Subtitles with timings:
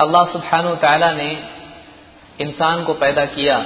[0.00, 1.30] अल्लाह सुबहान तआला ने
[2.40, 3.64] इंसान को पैदा किया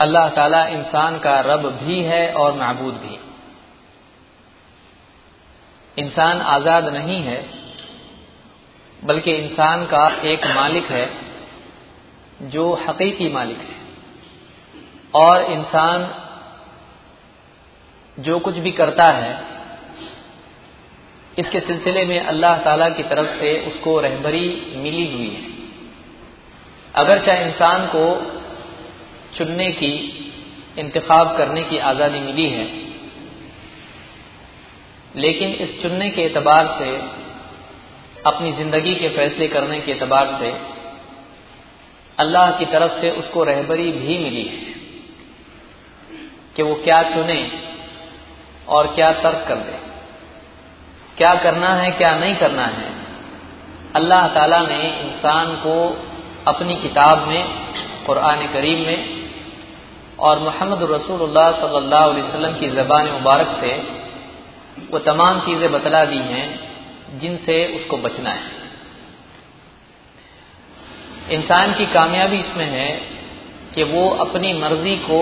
[0.00, 3.18] अल्लाह ताला इंसान का रब भी है और मबूद भी
[5.99, 7.45] इंसान आज़ाद नहीं है,
[9.05, 11.09] बल्कि इंसान का एक मालिक है,
[12.41, 13.75] जो हकीकी मालिक है।
[15.13, 16.21] और इंसान
[18.17, 19.45] जो कुछ भी करता है,
[21.39, 25.53] इसके सिलसिले में अल्लाह ताला की तरफ़ से उसको रहबरी मिली हुई है।
[26.95, 28.05] अगर चाहे इंसान को
[29.37, 30.21] चुनने की,
[30.77, 32.84] इंतखब करने की आज़ादी मिली है
[35.15, 36.89] लेकिन इस चुनने के एतबार से,
[38.25, 40.53] अपनी ज़िंदगी के फैसले करने के एतबार से,
[42.17, 44.73] अल्लाह की तरफ़ से उसको रहबरी भी मिली है
[46.55, 47.39] कि वो क्या चुने
[48.69, 49.79] और क्या तर्क कर दे।
[51.17, 52.89] क्या करना है, क्या नहीं करना है,
[53.95, 55.75] अल्लाह ताला ने इंसान को
[56.47, 57.43] अपनी किताब में
[58.05, 58.99] कुरान करीम में
[60.19, 63.71] और मोहम्मद रसूलुल्लाह सल्लल्लाहु अलैहि वसल्लम की ज़बान मुबारक से
[64.91, 68.53] वो तमाम चीज़ें बतला दी हैं जिनसे उसको बचना है।
[71.31, 72.89] इंसान की कामयाबी इसमें है
[73.75, 75.21] कि वो अपनी मर्ज़ी को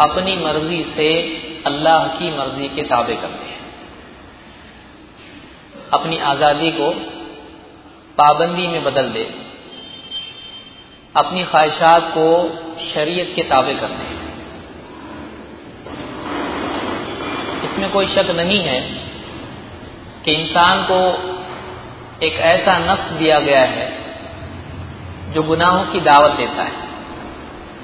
[0.00, 1.08] अपनी मर्ज़ी से
[1.66, 3.60] अल्लाह की मर्ज़ी के ताबे करते हैं।
[5.92, 6.90] अपनी आज़ादी को
[8.18, 9.24] पाबंदी में बदल दे,
[11.14, 12.28] अपनी ख्वाहिशात को
[12.84, 14.27] शरीयत के ताबे करते हैं।
[17.78, 18.80] इसमें कोई शक नहीं है
[20.24, 20.96] कि इंसान को
[22.26, 23.86] एक ऐसा नफ्स दिया गया है
[25.32, 26.72] जो गुनाहों की दावत देता है।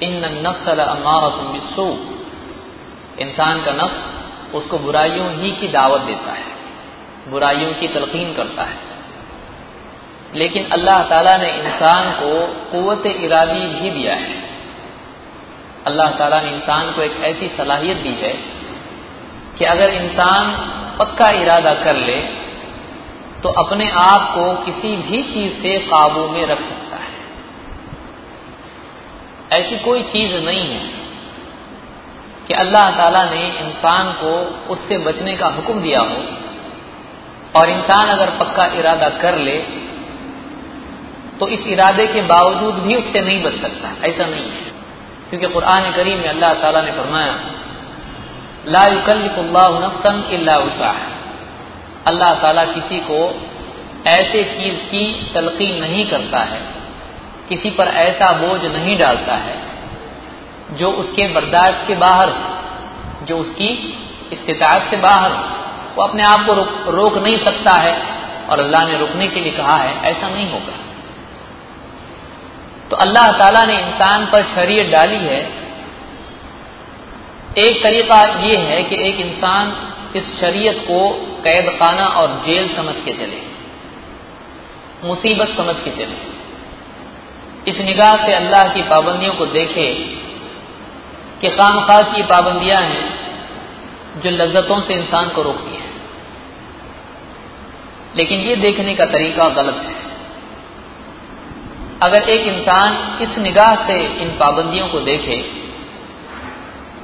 [0.03, 1.85] इन नफ्सल अमारसू
[3.19, 6.49] इंसान का नफ्स उसको बुराइयों ही की दावत देता है,
[7.27, 8.77] बुराइयों की तलकीन करता है।
[10.35, 12.33] लेकिन अल्लाह ताला ने इंसान को
[12.71, 14.35] कुत इरादी भी दिया है।
[15.85, 18.54] अल्लाह ताला ने इंसान को एक ऐसी सलाहियत दी है
[19.57, 20.51] कि अगर इंसान
[20.99, 22.19] पक्का इरादा कर ले
[23.43, 27.13] तो अपने आप को किसी भी चीज़ से काबू में रख सकता है।
[29.53, 30.93] ऐसी कोई चीज़ नहीं है
[32.47, 34.31] कि अल्लाह ताला ने इंसान को
[34.73, 36.23] उससे बचने का हुक्म दिया हो
[37.55, 39.57] और इंसान अगर पक्का इरादा कर ले
[41.39, 44.63] तो इस इरादे के बावजूद भी उससे नहीं बच सकता। ऐसा नहीं है।
[45.29, 47.33] क्योंकि कुरान करीम में अल्लाह ताला ने फरमाया
[48.67, 48.85] ला
[49.79, 50.53] नफ्सन इल्ला
[52.07, 53.19] अल्लाह ताला किसी को
[54.07, 56.59] ऐसे चीज़ की तलकीन नहीं करता है
[57.49, 59.55] किसी पर ऐसा बोझ नहीं डालता है
[60.71, 63.69] जो उसके बर्दाश्त के बाहर हो जो उसकी
[64.31, 65.43] इस्तात से बाहर हो।
[65.95, 67.93] वो अपने आप को रोक, रोक नहीं सकता है
[68.49, 70.75] और अल्लाह ने रोकने के लिए कहा है ऐसा नहीं होगा।
[72.89, 75.64] तो अल्लाह ताला ने इंसान पर शरीयत डाली है
[77.57, 79.69] एक तरीका ये है कि एक इंसान
[80.15, 80.97] इस शरीयत को
[81.41, 83.41] कैद खाना और जेल समझ के चले,
[85.03, 86.17] मुसीबत समझ के चले।
[87.71, 89.87] इस निगाह से अल्लाह की पाबंदियों को देखे
[91.41, 95.89] कि खाम खा की पाबंदियाँ हैं जो लज्जतों से इंसान को रोकती है।
[98.15, 99.95] लेकिन ये देखने का तरीका गलत है।
[102.03, 105.64] अगर एक इंसान इस निगाह से इन पाबंदियों को देखे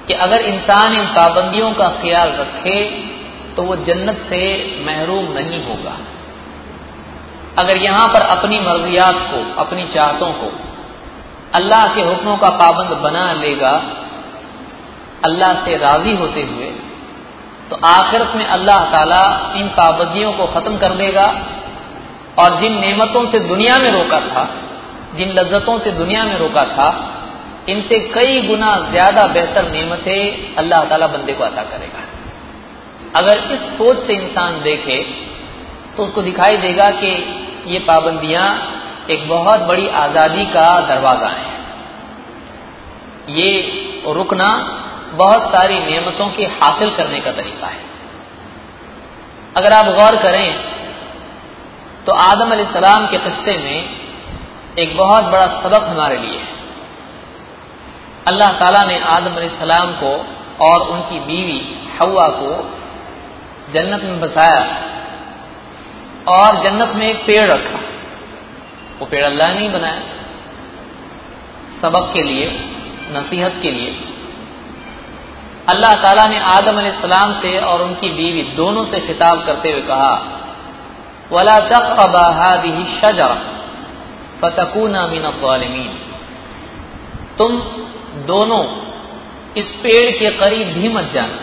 [0.07, 2.79] कि अगर इंसान इन पाबंदियों का ख्याल रखे
[3.55, 4.41] तो वो जन्नत से
[4.85, 5.95] महरूम नहीं होगा।
[7.59, 10.51] अगर यहाँ पर अपनी मर्जियात को, अपनी चाहतों को
[11.55, 13.71] अल्लाह के हुक्मों का पाबंद बना लेगा,
[15.25, 16.69] अल्लाह से राज़ी होते हुए
[17.69, 19.23] तो आखिरत में अल्लाह ताला
[19.55, 21.27] इन पाबंदियों को खत्म कर देगा।
[22.39, 24.43] और जिन नेमतों से दुनिया में रोका था,
[25.15, 26.89] जिन लज्जतों से दुनिया में रोका था
[27.67, 32.03] इनसे कई गुना ज़्यादा बेहतर नेमतें अल्लाह ताला बंदे को अता करेगा।
[33.15, 34.97] अगर इस सोच से इंसान देखे
[35.97, 37.11] तो उसको दिखाई देगा कि
[37.67, 38.45] ये पाबंदियाँ
[39.09, 41.49] एक बहुत बड़ी आज़ादी का दरवाज़ा है।
[43.31, 43.51] ये
[44.13, 44.49] रुकना
[45.15, 47.83] बहुत सारी नियमतों के हासिल करने का तरीका है।
[49.55, 50.47] अगर आप गौर करें
[52.05, 53.79] तो आदम सलाम के किस्से में
[54.79, 56.59] एक बहुत बड़ा सबक हमारे लिए है।
[58.27, 60.11] अल्लाह ताला ने आदम सलाम को
[60.65, 61.59] और उनकी बीवी
[62.01, 62.77] हवा को
[63.73, 64.63] जन्नत में बसाया
[66.27, 67.79] और जन्नत में एक पेड़ रखा।
[68.99, 70.01] वो पेड़ अल्लाह ने बनाया।
[71.81, 72.49] सबक के लिए,
[73.11, 73.91] नसीहत के लिए।
[75.69, 80.13] अल्लाह ताला ने आदम सलाम से और उनकी बीवी दोनों से खिताब करते हुए कहा,
[81.31, 83.35] वला तकबादी शजरा,
[84.41, 85.31] फतकूना मिन
[87.37, 87.59] तुम
[88.25, 88.63] दोनों
[89.55, 91.39] इस पेड़ के करीब भी मत जाना,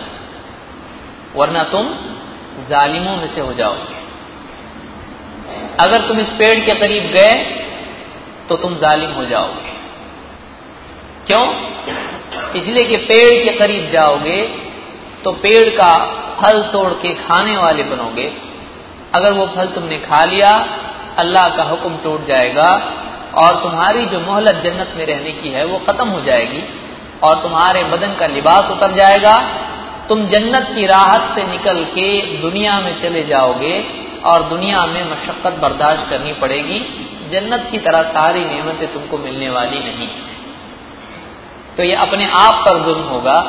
[1.36, 1.88] वरना तुम
[2.68, 3.96] जालिमों में से हो जाओगे।
[5.80, 7.32] अगर तुम इस पेड़ के करीब गए
[8.48, 9.72] तो तुम जालिम हो जाओगे।
[11.26, 11.44] क्यों?
[12.56, 14.40] इसलिए कि पेड़ के करीब जाओगे
[15.24, 15.92] तो पेड़ का
[16.40, 18.26] फल तोड़ के खाने वाले बनोगे।
[19.14, 20.52] अगर वो फल तुमने खा लिया,
[21.18, 22.70] अल्लाह का हुक्म टूट जाएगा
[23.34, 26.62] और तुम्हारी जो मोहलत जन्नत में रहने की है, वो खत्म हो जाएगी
[27.24, 29.34] और तुम्हारे बदन का लिबास उतर जाएगा।
[30.08, 33.74] तुम जन्नत की राहत से निकल के दुनिया में चले जाओगे
[34.24, 36.80] और दुनिया में मशक्कत बर्दाश्त करनी पड़ेगी।
[37.32, 40.08] जन्नत की तरह सारी नियमतें तुमको मिलने वाली नहीं
[41.76, 43.40] तो ये अपने आप पर जुल्म होगा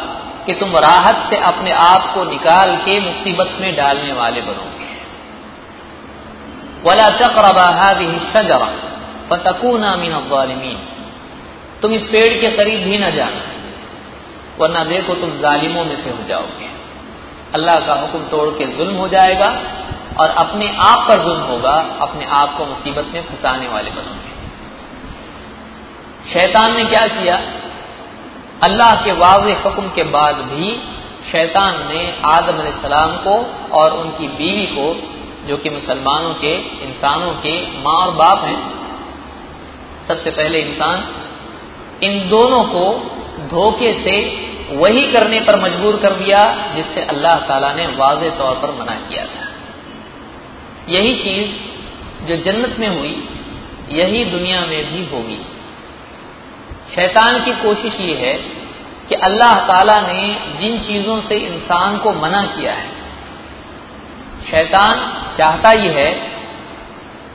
[0.46, 4.90] कि तुम राहत से अपने आप को निकाल के मुसीबत में डालने वाले बनोगे।
[6.84, 7.66] वला चक्रबा
[8.34, 8.68] शजरा।
[9.30, 10.14] फतकूना मिन
[11.82, 13.42] तुम इस पेड़ के करीब भी न जाना,
[14.60, 16.68] वरना देखो तुम जालिमों में से हो जाओगे।
[17.54, 19.50] अल्लाह का हुक्म तोड़ के जुल्म हो जाएगा
[20.22, 24.32] और अपने आप पर जुल्म होगा, अपने आप को मुसीबत में फंसाने वाले बनोगे।
[26.34, 27.36] शैतान ने क्या किया?
[28.64, 30.74] अल्लाह के वाज हुक्म के बाद भी
[31.32, 33.36] शैतान ने आदम सलाम को
[33.78, 34.88] और उनकी बीवी को,
[35.48, 36.54] जो कि मुसलमानों के,
[36.84, 38.79] इंसानों के माँ और बाप हैं
[40.10, 40.98] सबसे पहले इंसान
[42.04, 42.86] इन दोनों को
[43.50, 44.16] धोखे से
[44.74, 46.44] वही करने पर मजबूर कर दिया,
[46.76, 49.46] जिससे अल्लाह ताला ने वाज तौर पर मना किया था।
[50.90, 53.16] यही चीज़ जो जन्नत में हुई,
[53.92, 55.40] यही दुनिया में भी होगी।
[56.96, 58.34] शैतान की कोशिश ये है
[59.10, 60.22] कि अल्लाह ताला ने
[60.60, 62.90] जिन चीज़ों से इंसान को मना किया है,
[64.50, 64.96] शैतान
[65.38, 66.12] चाहता यह है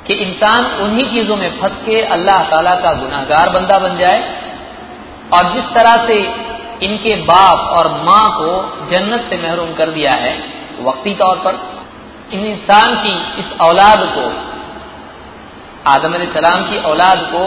[0.06, 4.18] कि इंसान उन्हीं चीज़ों में फंस के अल्लाह ताला का गुनाहगार बंदा बन जाए
[5.34, 6.16] और जिस तरह से
[6.82, 8.50] इनके बाप और माँ को
[8.90, 10.32] जन्नत से महरूम कर दिया है,
[10.80, 11.58] वक्ती तौर पर,
[12.32, 14.24] इन इंसान की इस औलाद को,
[15.90, 17.44] आदम सलाम की औलाद को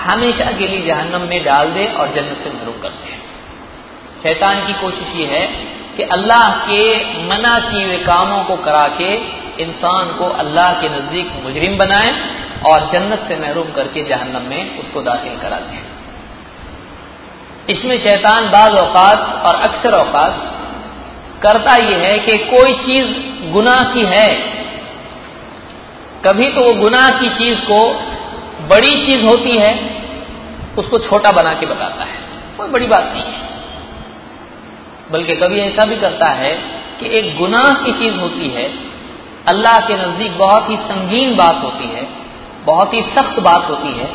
[0.00, 3.18] हमेशा के लिए जहन्नम में डाल दे और जन्नत से महरूम कर दे।
[4.22, 5.44] शैतान की कोशिश ये है
[5.96, 6.82] कि अल्लाह के
[7.24, 12.10] मना किए हुए कामों को करा के इंसान को अल्लाह के नज़दीक मुजरिम बनाए
[12.68, 15.78] और जन्नत से महरूम करके जहन्नम में उसको दाखिल करा दें
[17.70, 20.46] इसमें शैतान बाज औकात और अक्सर औकात
[21.42, 23.10] करता यह है कि कोई चीज़
[23.52, 24.26] गुनाह की है,
[26.26, 27.78] कभी तो वो गुनाह की चीज़ को
[28.66, 29.70] बड़ी चीज़ होती है,
[30.78, 32.18] उसको छोटा बना के बताता है।
[32.56, 33.48] कोई बड़ी बात नहीं है।
[35.10, 36.52] बल्कि कभी ऐसा भी करता है
[37.00, 38.68] कि एक गुनाह की चीज़ होती है
[39.48, 42.06] अल्लाह के नज़दीक बहुत ही संगीन बात होती है,
[42.64, 44.08] बहुत ही सख्त बात होती है,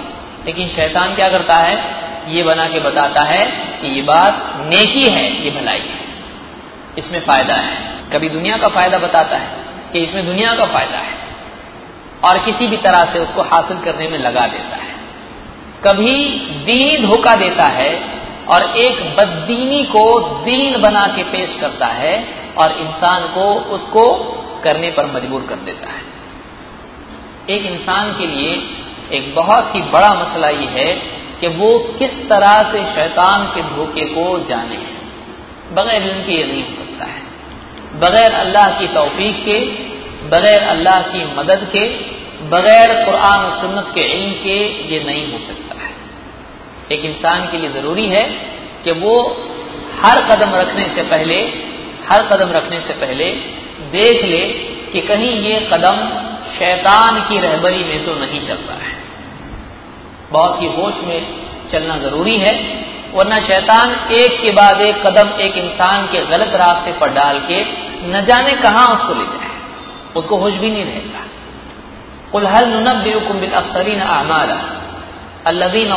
[0.46, 2.05] लेकिन शैतान क्या करता है?
[2.27, 3.41] ये बना के बताता है
[3.82, 6.00] कि ये बात नेकी है, ये भलाई है।
[6.98, 7.77] इसमें फ़ायदा है।
[8.13, 9.50] कभी दुनिया का फ़ायदा बताता है
[9.94, 11.13] कि इसमें दुनिया का फ़ायदा है।
[12.25, 14.94] और किसी भी तरह से उसको हासिल करने में लगा देता है।
[15.88, 18.00] कभी दीनी धोखा देता है
[18.48, 22.27] और एक बददीनी को दीन बना के पेश करता है
[22.58, 24.35] और इंसान को उसको
[24.65, 26.03] करने पर मजबूर कर देता है।
[27.50, 28.53] एक इंसान के लिए
[29.13, 30.93] एक बहुत ही बड़ा मसला ये है
[31.41, 34.77] कि वो किस तरह से शैतान के धोखे को जाने।
[35.74, 37.22] बगैर इनके ये नहीं हो सकता है।
[38.00, 39.60] बगैर अल्लाह की तौफीक के,
[40.29, 41.86] बगैर अल्लाह की मदद के,
[42.50, 44.57] बगैर कुरान और सुन्नत के इल्म के
[44.93, 45.93] ये नहीं हो सकता है।
[46.91, 48.24] एक इंसान के लिए ज़रूरी है
[48.84, 49.13] कि वो
[50.01, 51.38] हर कदम रखने से पहले,
[52.10, 53.29] हर कदम रखने से पहले
[53.95, 54.41] देख ले
[54.91, 55.97] कि कहीं ये कदम
[56.51, 58.93] शैतान की रहबरी में तो नहीं चल रहा है।
[60.31, 61.19] बहुत ही होश में
[61.71, 62.53] चलना ज़रूरी है,
[63.13, 67.59] वरना शैतान एक के बाद एक कदम एक इंसान के गलत रास्ते पर डाल के
[68.07, 69.53] न जाने कहाँ उसको ले जाए।
[70.15, 71.21] उसको होश भी नहीं रहेगा।
[72.33, 74.01] उलहल नब्बेकुम बिल अक्सरीन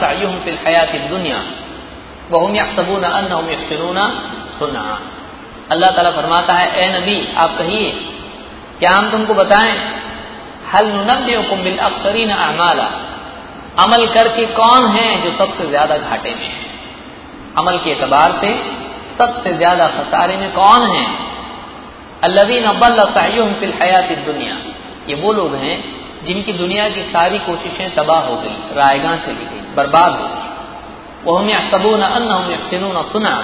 [0.00, 1.42] सअयुहुम फिल हयात दुनिया।
[2.30, 3.98] वहुम यहसबून अन्नहुम यहसनून
[4.58, 4.84] सुना
[5.72, 7.90] अल्लाह ताला फरमाता है, ए नबी, आप कहिए,
[8.80, 9.74] क्या हम तुमको बताएँ,
[10.74, 12.88] हल नब्बेकुम बिल अक्सरीन अमाला,
[13.82, 16.64] अमल करके कौन है जो सबसे ज़्यादा घाटे में है?
[17.58, 18.50] अमल के एतबार से
[19.18, 21.04] सबसे ज़्यादा खसारे में कौन है?
[22.24, 23.04] अल्लवीन अब्बल
[23.60, 24.56] फिल हयात दुनिया।
[25.08, 25.76] ये वो लोग हैं
[26.24, 30.44] जिनकी दुनिया की सारी कोशिशें तबाह हो गई, रायगा चली गई, बर्बाद हो गई।
[31.24, 33.34] वो हमें सबून अन्न सुना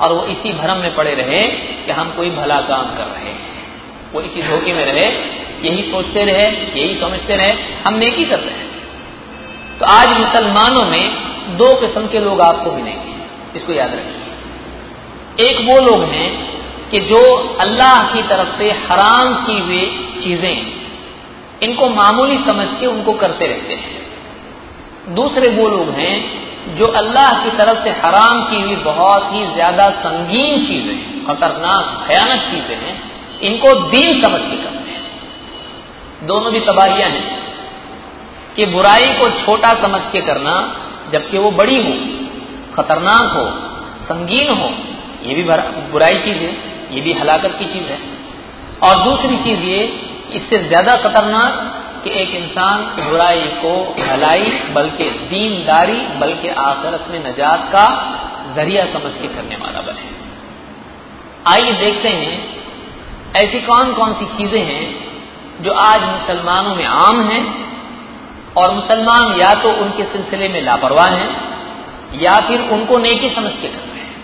[0.00, 1.40] और वो इसी भरम में पड़े रहे
[1.86, 5.06] कि हम कोई भला काम कर रहे हैं। वो इसी धोखे में रहे,
[5.68, 6.46] यही सोचते रहे,
[6.80, 7.52] यही समझते रहे,
[7.88, 8.68] हम नेकी कर रहे हैं।
[9.78, 13.12] तो आज मुसलमानों में दो किस्म के लोग आपको मिलेंगे,
[13.56, 16.30] इसको याद रखिए। एक वो लोग हैं
[16.90, 17.22] कि जो
[17.62, 19.86] अल्लाह की तरफ़ से हराम की हुई
[20.24, 20.56] चीज़ें,
[21.62, 23.96] इनको मामूली समझ के उनको करते रहते हैं।
[25.14, 26.14] दूसरे वो लोग हैं
[26.76, 30.96] जो अल्लाह की तरफ़ से हराम की हुई बहुत ही ज़्यादा संगीन चीज़ें
[31.26, 32.94] खतरनाक, भयानक चीज़ें हैं,
[33.42, 37.26] इनको दीन समझ के करते हैं। दोनों भी तबाहियाँ हैं
[38.56, 40.54] कि बुराई को छोटा समझ के करना,
[41.12, 41.92] जबकि वो बड़ी हो,
[42.76, 43.46] खतरनाक हो,
[44.04, 44.70] संगीन हो,
[45.22, 45.42] ये भी
[45.92, 46.52] बुराई चीज़ है,
[46.90, 47.98] ये भी हलाकत की चीज़ है।
[48.82, 49.80] और दूसरी चीज़ ये,
[50.34, 51.52] इससे ज़्यादा खतरनाक
[52.04, 57.86] कि एक इंसान बुराई को भलाई, बल्कि दीनदारी, बल्कि आखिरत में नजात का
[58.54, 60.16] ज़रिया समझ के करने वाला बने।
[61.48, 62.36] आइए देखते हैं,
[63.36, 65.08] ऐसी कौन कौन सी चीज़ें हैं
[65.62, 67.42] जो आज मुसलमानों में आम हैं,
[68.56, 71.30] और मुसलमान या तो उनके सिलसिले में लापरवाह हैं,
[72.14, 74.14] या फिर उनको नेकी समझ के कर रहे हैं,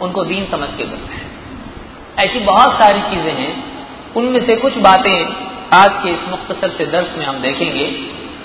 [0.00, 1.26] उनको दीन समझ के कर रहे हैं।
[2.18, 3.52] ऐसी बहुत सारी चीज़ें हैं,
[4.16, 5.14] उनमें से कुछ बातें
[5.74, 7.86] आज के इस मुख्तसर से दर्श में हम देखेंगे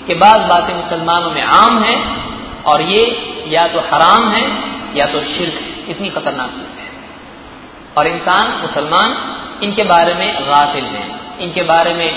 [0.06, 1.98] कि बाज बातें मुसलमानों में आम हैं
[2.62, 3.04] और ये
[3.48, 4.44] या तो हराम है
[4.96, 6.88] या तो शिरक इतनी खतरनाक चीज़ है।
[7.98, 9.16] और इंसान, मुसलमान,
[9.62, 12.08] इनके बारे में गाफिल हैं। इनके बारे में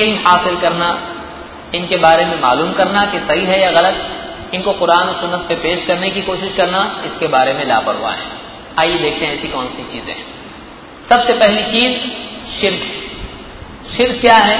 [0.00, 0.88] इल्म हासिल करना,
[1.74, 4.02] इनके बारे में मालूम करना कि सही है या गलत,
[4.54, 8.26] इनको कुरान और सुन्नत पे पेश करने की कोशिश करना, इसके बारे में लापरवाह है।
[8.80, 10.16] आइए देखते हैं ऐसी कौन सी चीज़ें
[11.12, 11.98] सबसे पहली चीज़,
[12.52, 12.95] शिरक
[13.92, 14.58] शिर क्या है?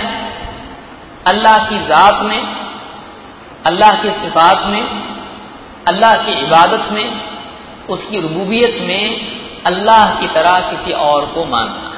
[1.27, 2.43] अल्लाह की ज़ात में,
[3.67, 4.83] अल्लाह की सिफात में,
[5.89, 7.21] अल्लाह की इबादत में,
[7.89, 11.93] उसकी रबूबियत में अल्लाह की तरह किसी और को मानना,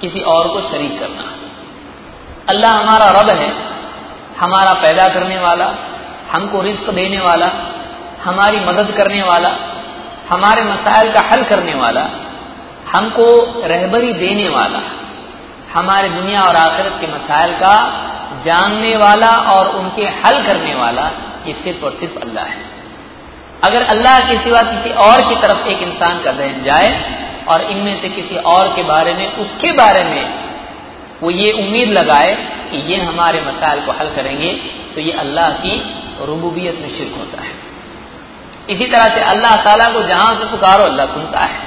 [0.00, 1.24] किसी और को शरीक करना।
[2.48, 3.52] अल्लाह हमारा रब है,
[4.40, 5.74] हमारा पैदा करने वाला,
[6.32, 7.46] हमको रिस्क देने वाला,
[8.24, 9.48] हमारी मदद करने वाला,
[10.34, 12.00] हमारे मसाइल का हल करने वाला,
[12.96, 13.24] हमको
[13.66, 15.07] रहबरी देने वाला।
[15.74, 17.74] हमारे दुनिया और आखिरत के मसाइल का
[18.44, 21.06] जानने वाला और उनके हल करने वाला
[21.46, 22.66] ये सिर्फ़ और सिर्फ़ अल्लाह है।
[23.64, 26.88] अगर अल्लाह के सिवा किसी और की तरफ़ एक इंसान का जहन जाए
[27.52, 30.22] और इनमें से किसी और के बारे में, उसके बारे में
[31.22, 32.34] वो ये उम्मीद लगाए
[32.70, 34.52] कि ये हमारे मसाइल को हल करेंगे
[34.94, 35.74] तो ये अल्लाह की
[36.26, 37.52] रूबूबियत में शिरक होता है।
[38.70, 41.58] इसी तरह से अल्लाह ताला को जहाँ से पुकारो, अल्लाह सुनता है।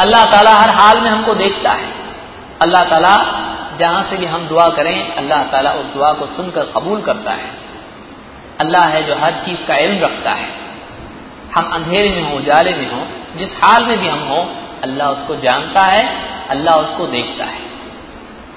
[0.00, 1.88] अल्लाह ताला हर हाल में हमको देखता है।
[2.60, 3.14] अल्लाह ताला
[3.80, 7.52] जहाँ से भी हम दुआ करें, अल्लाह ताला उस दुआ को सुनकर कबूल करता है।
[8.60, 10.48] अल्लाह है जो हर चीज़ का इल्म रखता है।
[11.54, 13.06] हम अंधेरे में हो, उजाले में हो,
[13.38, 14.40] जिस हाल में भी हम हो,
[14.82, 16.02] अल्लाह उसको जानता है,
[16.50, 17.68] अल्लाह उसको देखता है।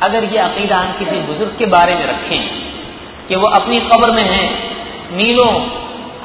[0.01, 2.41] अगर ये अकीदा हम किसी बुज़ुर्ग के बारे में रखें
[3.27, 4.45] कि वो अपनी कब्र में है
[5.13, 5.51] मीलों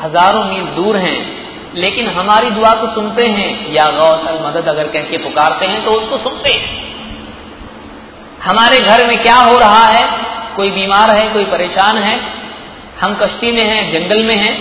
[0.01, 1.19] हज़ारों मील दूर हैं,
[1.75, 5.91] लेकिन हमारी दुआ को सुनते हैं, या गौसल मदद अगर कह के पुकारते हैं तो
[5.93, 6.88] उसको सुनते हैं।
[8.45, 10.05] हमारे घर में क्या हो रहा है?
[10.57, 12.15] कोई बीमार है, कोई परेशान है?
[13.01, 14.55] हम कश्ती में हैं, जंगल में हैं,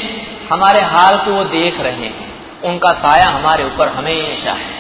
[0.53, 4.75] हमारे हाल को वो देख रहे हैं। उनका साया हमारे ऊपर हमेशा है।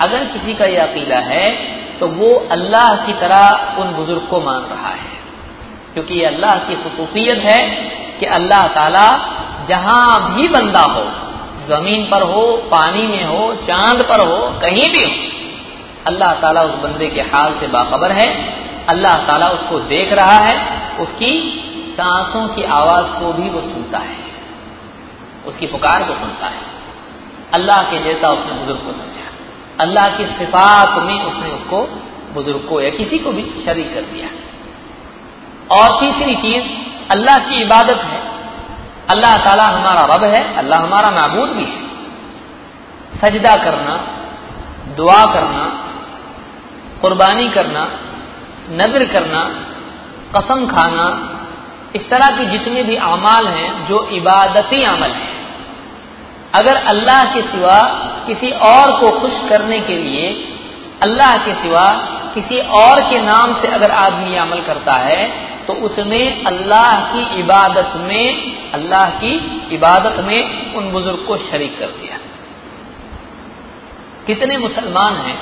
[0.00, 1.46] अगर किसी का यह अकीदा है
[1.98, 5.10] तो वो अल्लाह की तरह उन बुज़ुर्ग को मान रहा है।
[5.94, 7.60] क्योंकि ये अल्लाह की खसूसियत है
[8.20, 9.08] कि अल्लाह ताला
[9.68, 11.02] जहाँ भी बंदा हो,
[11.68, 15.39] ज़मीन पर हो, पानी में हो, चाँद पर हो, कहीं भी हो
[16.06, 18.28] अल्लाह ताला उस बंदे के हाल से बाखबर है।
[18.86, 21.56] अल्लाह ताला उसको देख रहा है। उसकी
[21.96, 24.16] सांसों की आवाज़ को भी वो सुनता है।
[25.46, 26.62] उसकी पुकार को सुनता है।
[27.54, 29.20] अल्लाह के जैसा उसने बुज़ुर्ग को समझा।
[29.80, 31.82] अल्लाह की सिफात में उसने उसको
[32.34, 34.28] बुज़ुर्ग को या किसी को भी शरीक कर दिया।
[35.76, 36.64] और तीसरी चीज़,
[37.10, 38.26] अल्लाह की इबादत है।
[39.10, 41.90] अल्लाह ताला हमारा रब है। अल्लाह हमारा महबूद भी है।
[43.20, 44.16] सजदा करना,
[44.96, 45.86] दुआ करना
[47.02, 47.84] कुर्बानी करना,
[48.72, 49.42] नज़र करना,
[50.36, 51.06] कसम खाना,
[51.96, 55.38] इस तरह के जितने भी अमाल हैं जो इबादती अमल हैं।
[56.54, 57.78] अगर अल्लाह के सिवा
[58.26, 60.28] किसी और को खुश करने के लिए,
[61.02, 61.86] अल्लाह के सिवा
[62.34, 65.22] किसी और के नाम से अगर आदमी अमल करता है
[65.66, 68.26] तो उसने अल्लाह की इबादत में,
[68.74, 69.32] अल्लाह की
[69.74, 72.18] इबादत में उन बुज़ुर्ग को शरीक कर दिया।
[74.26, 75.38] कितने मुसलमान हैं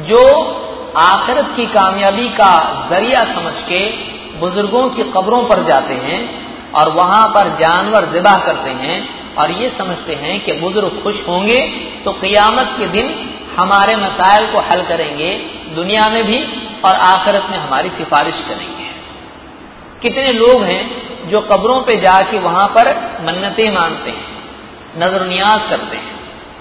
[0.00, 0.20] जो
[0.98, 2.52] आखिरत की कामयाबी का
[2.90, 3.80] ज़रिया समझ के
[4.40, 6.20] बुज़ुर्गों की कब्रों पर जाते हैं
[6.72, 8.96] और वहाँ पर जानवर जिबा करते हैं
[9.34, 11.58] और ये समझते हैं कि बुज़ुर्ग खुश होंगे
[12.04, 13.12] तो क़ियामत के दिन
[13.58, 15.30] हमारे मसाइल को हल करेंगे,
[15.74, 16.38] दुनिया में भी
[16.84, 18.88] और आखिरत में हमारी सिफारिश करेंगे।
[20.02, 20.82] कितने लोग हैं
[21.30, 22.94] जो कब्रों पे जाके वहाँ पर
[23.26, 24.30] मन्नतें मांगते हैं
[24.98, 26.14] नज़र नियाज करते हैं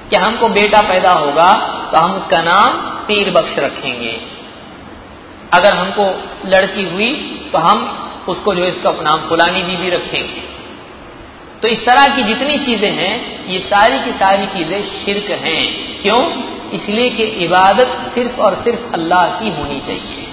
[0.10, 1.52] कि हमको बेटा पैदा होगा
[1.92, 4.20] तो हम उसका नाम पीर बख्श रखेंगे।
[5.54, 6.06] अगर हमको
[6.50, 7.14] लड़की हुई
[7.54, 7.80] तो हम
[8.30, 10.42] उसको जो इसका नाम फुलानी बीबी रखेंगे।
[11.62, 15.60] तो इस तरह की जितनी चीज़ें हैं, ये सारी की सारी चीज़ें शिरक हैं।
[16.02, 16.22] क्यों?
[16.74, 20.28] इसलिए कि इबादत सिर्फ़ और सिर्फ़ अल्लाह की होनी चाहिए।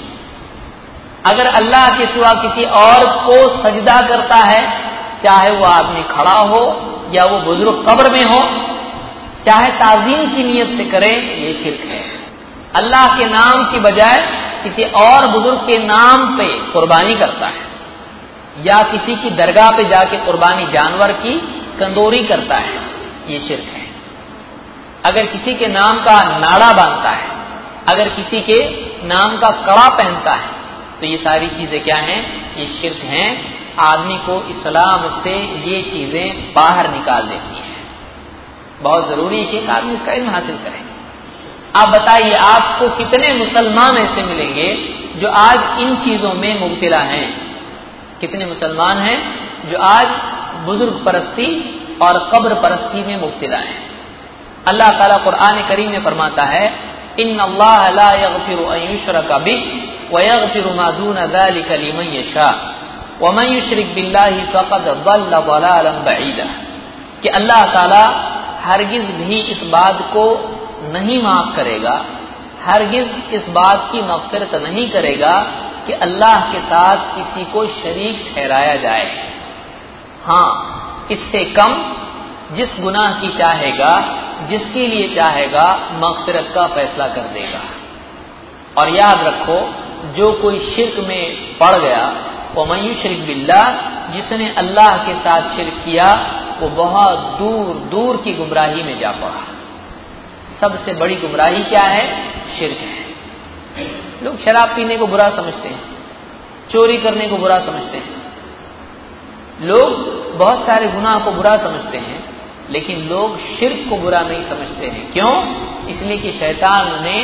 [1.26, 4.60] अगर अल्लाह के सिवा किसी और को सजदा करता है,
[5.24, 6.62] चाहे वो आदमी खड़ा हो,
[7.14, 8.40] या वो बुज़ुर्ग कब्र में हो,
[9.46, 12.17] चाहे ताजीम की नीयत से करें, ये शिरक है।
[12.74, 14.16] अल्लाह के नाम की बजाय
[14.62, 17.66] किसी और बुज़ुर्ग के नाम पे कुर्बानी करता है।
[18.64, 21.32] या किसी की दरगाह पे जाके कुर्बानी जानवर की
[21.78, 22.74] कंदोरी करता है।
[23.28, 23.86] ये शिरक है।
[25.04, 27.28] अगर किसी के नाम का नाड़ा बांधता है,
[27.88, 28.58] अगर किसी के
[29.06, 30.56] नाम का कड़ा पहनता है
[31.00, 32.20] तो ये सारी चीज़ें क्या हैं?
[32.56, 33.28] ये शिरक हैं।
[33.82, 35.34] आदमी को इस्लाम से
[35.64, 37.76] ये चीज़ें बाहर निकाल देती हैं।
[38.82, 40.80] बहुत ज़रूरी है कि आदमी इसका इल्म हासिल करे।
[41.76, 47.28] आप बताइए, आपको कितने मुसलमान ऐसे मिलेंगे जो आज इन चीज़ों में मुबतला हैं?
[48.20, 49.18] कितने मुसलमान हैं
[49.70, 50.06] जो आज
[50.64, 51.48] बुज़ुर्ग परस्ती
[52.02, 53.74] और कब्र परस्ती में मुबतला है?
[54.68, 56.88] अल्लाह ताला कुरान करीम में फरमाता है
[57.20, 57.88] इन अल्लाह
[59.20, 59.88] का बिक
[67.34, 68.04] अल्लाह ताला
[69.18, 70.24] भी इस बात को
[70.82, 72.04] नहीं माफ़ करेगा,
[72.62, 75.34] हरगिज इस बात की मफफरत नहीं करेगा
[75.86, 79.32] कि अल्लाह के साथ किसी को शरीक ठहराया जाए।
[80.26, 81.74] हाँ इससे कम
[82.56, 83.92] जिस गुनाह की चाहेगा,
[84.50, 87.60] जिसके लिए चाहेगा, मगफरत का फैसला कर देगा।
[88.78, 89.60] और याद रखो,
[90.16, 92.06] जो कोई शिरक में पड़ गया,
[92.54, 93.62] वो मयू शरीक बिल्ला
[94.12, 96.04] जिसने अल्लाह के साथ शिरक किया,
[96.60, 99.44] वो बहुत दूर दूर की गुमराही में जा पड़ा।
[100.60, 102.06] सबसे बड़ी गुमराही क्या है?
[102.58, 103.06] शिरक है।
[104.24, 105.80] लोग शराब पीने को बुरा समझते हैं।
[106.70, 108.16] चोरी करने को बुरा समझते हैं।
[109.62, 109.92] लोग
[110.38, 112.18] बहुत सारे गुनाह को बुरा समझते हैं,
[112.70, 115.32] लेकिन लोग शिरक को बुरा नहीं समझते हैं। क्यों?
[115.88, 117.16] इसलिए कि शैतान ने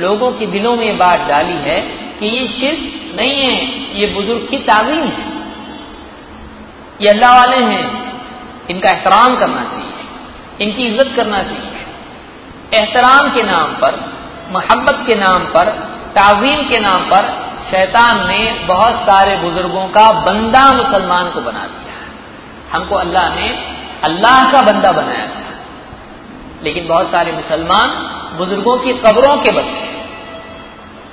[0.00, 1.80] लोगों के दिलों में बात डाली है
[2.20, 3.56] कि ये शिरक नहीं है,
[4.00, 5.26] ये बुज़ुर्ग की ताजीम है।
[7.02, 7.84] ये अल्लाह वाले हैं।
[8.70, 11.77] इनका एहतराम करना चाहिए। इनकी इज़्ज़त करना चाहिए।
[12.74, 13.94] एहतराम के नाम पर,
[14.52, 15.68] मोहब्बत के नाम पर
[16.12, 17.28] ताजीम के नाम पर
[17.70, 21.94] शैतान ने बहुत सारे बुज़ुर्गों का बंदा मुसलमान को बना दिया
[22.72, 23.48] हमको अल्लाह ने
[24.04, 25.46] अल्लाह का बंदा बनाया था।
[26.62, 27.88] लेकिन बहुत सारे मुसलमान
[28.38, 29.86] बुज़ुर्गों की कब्रों के बदले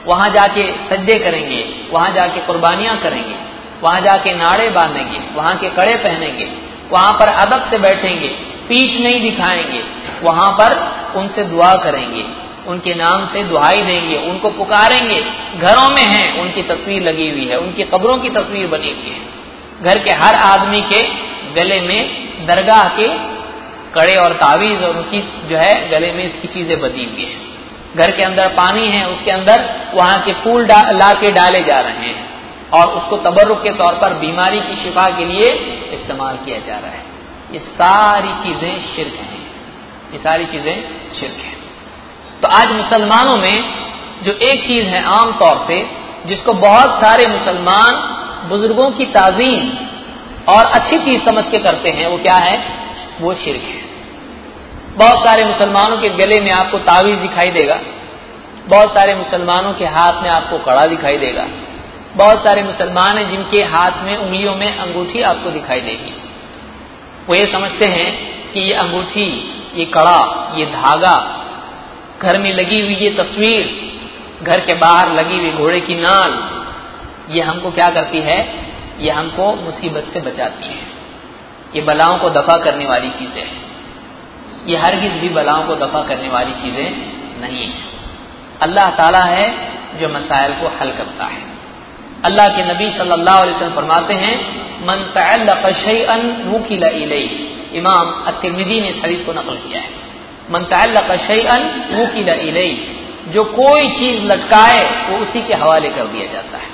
[0.06, 3.36] वहाँ जाके सज्जे करेंगे, वहाँ जाके कुर्बानियाँ करेंगे,
[3.84, 6.46] वहाँ जाके नाड़े बांधेंगे, वहाँ के कड़े पहनेंगे,
[6.92, 8.28] वहाँ पर अदब से बैठेंगे
[8.68, 9.82] पीछ नहीं दिखाएँगे,
[10.24, 10.76] वहाँ पर
[11.16, 12.24] उनसे दुआ करेंगे,
[12.68, 15.20] उनके नाम से दुहाई देंगे, उनको पुकारेंगे।
[15.60, 19.24] घरों में है, उनकी तस्वीर लगी हुई है, उनकी कब्रों की तस्वीर बनी हुई है।
[19.84, 21.02] घर के हर आदमी के
[21.54, 23.08] गले में दरगाह के
[23.96, 27.44] कड़े और तावीज और उनकी जो है, गले में इसकी चीज़ें बनी हुई है।
[27.96, 32.08] घर के अंदर पानी है, उसके अंदर वहाँ के फूल ला के डाले जा रहे
[32.08, 32.24] हैं
[32.74, 35.50] और उसको तबर्रुक के तौर पर बीमारी की शिफा के लिए
[35.94, 37.04] इस्तेमाल किया जा रहा है।
[37.52, 39.45] ये सारी चीज़ें शिरक हैं।
[40.16, 40.84] ये सारी चीज़ें
[41.20, 41.58] शिरक हैं।
[42.42, 43.74] तो आज मुसलमानों में
[44.24, 45.90] जो एक चीज़ है आम तौर से,
[46.26, 47.96] जिसको बहुत सारे मुसलमान
[48.50, 49.70] बुज़ुर्गों की ताजीम
[50.54, 52.86] और अच्छी चीज़ समझ के करते हैं, वो क्या है?
[53.22, 53.82] वो शिरक है।
[54.98, 57.80] बहुत सारे मुसलमानों के गले में आपको तावीज दिखाई देगा।
[58.68, 61.48] बहुत सारे मुसलमानों के हाथ में आपको कड़ा दिखाई देगा।
[62.16, 66.14] बहुत सारे मुसलमान हैं जिनके हाथ में उंगलियों में अंगूठी आपको दिखाई देगी।
[67.30, 71.42] वो ये समझते हैं कि ये अंगूठी ये कड़ा, ये धागा,
[72.22, 73.92] घर में लगी हुई ये तस्वीर,
[74.44, 76.56] घर के बाहर लगी हुई घोड़े की नाल,
[77.36, 78.66] ये हमको क्या करती है?
[79.00, 80.80] ये हमको मुसीबत से बचाती है।
[81.76, 83.66] ये बलाओं को दफ़ा करने वाली चीज़ें हैं।
[84.68, 86.90] ये हरगिज भी बलाओं को दफ़ा करने वाली चीज़ें
[87.42, 87.84] नहीं है।
[88.64, 89.48] अल्लाह ताला है
[90.00, 91.42] जो मसाइल को हल करता है।
[92.26, 94.36] अल्लाह के नबी सल्लल्लाहु अलैहि वसल्लम फरमाते हैं,
[94.82, 95.68] मन तअल्लक़
[96.48, 96.88] मुकिला
[97.76, 99.90] इमाम अतिरमिदी ने हदीस को नकल किया है।
[100.52, 101.12] मन तअल्लक़
[101.94, 106.68] मुकिला इलई जो कोई चीज़ लटकाए, वो उसी के हवाले कर दिया जाता है।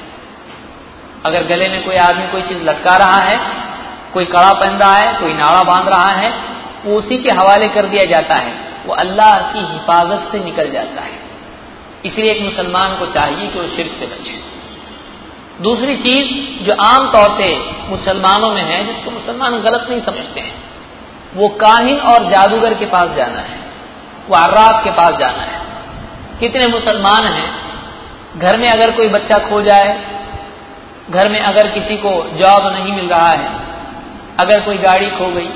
[1.26, 3.40] अगर गले में कोई आदमी कोई चीज़ लटका रहा है,
[4.14, 6.34] कोई कड़ा पहन रहा है, कोई नाड़ा बाँध रहा है,
[6.86, 8.54] वो उसी के हवाले कर दिया जाता है।
[8.86, 11.20] वो अल्लाह की हिफाजत से निकल जाता है।
[12.06, 14.40] इसलिए एक मुसलमान को चाहिए कि वो शिरक से बचे।
[15.62, 20.71] दूसरी चीज़ जो आम तौर से मुसलमानों में है, जिसको मुसलमान गलत नहीं समझते हैं
[21.36, 23.60] वो काहिन और जादूगर के पास जाना है।
[24.30, 25.62] वो अर्राफ के पास जाना है।
[26.40, 27.62] कितने मुसलमान हैं?
[28.38, 30.08] घर में अगर कोई बच्चा खो जाए,
[31.10, 33.54] घर में अगर किसी को जॉब नहीं मिल रहा है,
[34.40, 35.48] अगर कोई गाड़ी खो गई,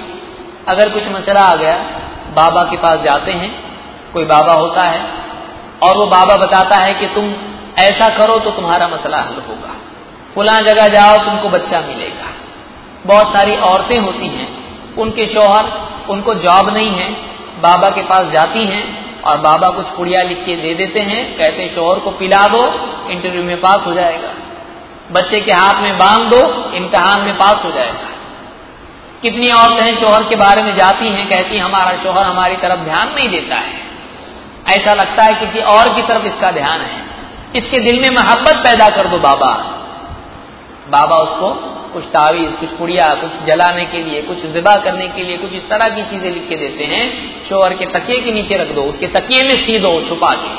[0.69, 1.77] अगर कुछ मसला आ गया,
[2.33, 3.63] बाबा के पास जाते हैं,
[4.13, 5.01] कोई बाबा होता है,
[5.83, 7.33] और वो बाबा बताता है कि तुम
[7.79, 9.75] ऐसा करो तो तुम्हारा मसला हल होगा।
[10.35, 12.27] फुला जगह जाओ, तुमको बच्चा मिलेगा।
[13.05, 14.64] बहुत सारी औरतें होती हैं
[14.97, 17.11] उनके शौहर, उनको जॉब नहीं है,
[17.59, 21.71] बाबा के पास जाती हैं और बाबा कुछ पुड़िया लिख के दे देते हैं, कहते
[21.75, 24.29] शोहर को पिला दो इंटरव्यू में पास हो जाएगा।
[25.11, 28.09] बच्चे के हाथ में बाँध दो, इम्तहान में पास हो जाएगा।
[29.21, 33.29] कितनी औरतें शोहर के बारे में जाती हैं, कहती हमारा शोहर हमारी तरफ़ ध्यान नहीं
[33.29, 33.85] देता है।
[34.69, 37.05] ऐसा लगता है किसी और की तरफ़ इसका ध्यान है।
[37.55, 39.53] इसके दिल में मोहब्बत पैदा कर दो बाबा।
[40.89, 45.37] बाबा उसको कुछ तावीज, कुछ पुड़िया, कुछ जलाने के लिए, कुछ जिबा करने के लिए,
[45.37, 47.03] कुछ इस तरह की चीज़ें लिख के देते हैं
[47.49, 50.51] शोहर के तकिए के नीचे रख दो, उसके तकिए में सी दो, छुपा के।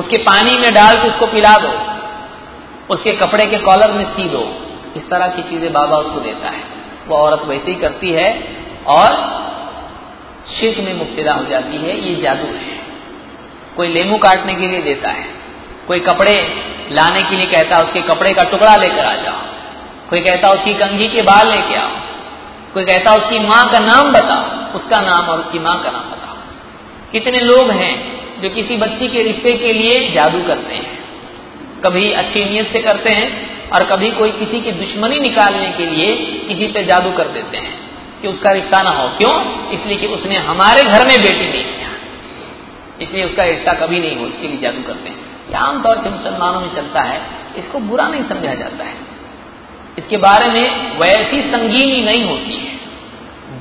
[0.00, 1.72] उसके पानी में डाल के उसको पिला दो।
[2.94, 4.44] उसके कपड़े के कॉलर में सी दो।
[4.96, 6.62] इस तरह की चीज़ें बाबा उसको देता है।
[7.08, 8.30] वो औरत वैसे ही करती है
[8.86, 9.16] और
[10.50, 12.78] शिल्क में मुफ्तदा हो जाती है, ये जादू है।
[13.76, 15.26] कोई लेमू काटने के लिए देता है,
[15.88, 16.36] कोई कपड़े
[16.92, 19.36] लाने के लिए कहता, उसके कपड़े का टुकड़ा लेकर आ जाओ।
[20.10, 21.90] कोई कहता, उसकी कंघी के बाल लेके आओ।
[22.74, 26.36] कोई कहता, उसकी माँ का नाम बताओ। उसका नाम और उसकी माँ का नाम बताओ।
[27.12, 30.98] कितने लोग हैं जो किसी बच्ची के रिश्ते के लिए जादू करते हैं।
[31.86, 36.16] कभी अच्छी नीयत से करते हैं और कभी कोई किसी की दुश्मनी निकालने के लिए
[36.48, 37.78] किसी पे जादू कर देते हैं
[38.22, 39.68] कि उसका रिश्ता ना हो। क्यों?
[39.70, 41.88] इसलिए कि उसने हमारे घर में बेटी नहीं किया।
[43.00, 46.60] इसलिए उसका रिश्ता कभी नहीं हो इसके लिए जादू करते हैं। ये आमतौर से मुसलमानों
[46.60, 47.22] में चलता है,
[47.56, 48.94] इसको बुरा नहीं समझा जाता है।
[49.98, 52.78] इसके बारे में वैसी संगीनी नहीं होती है।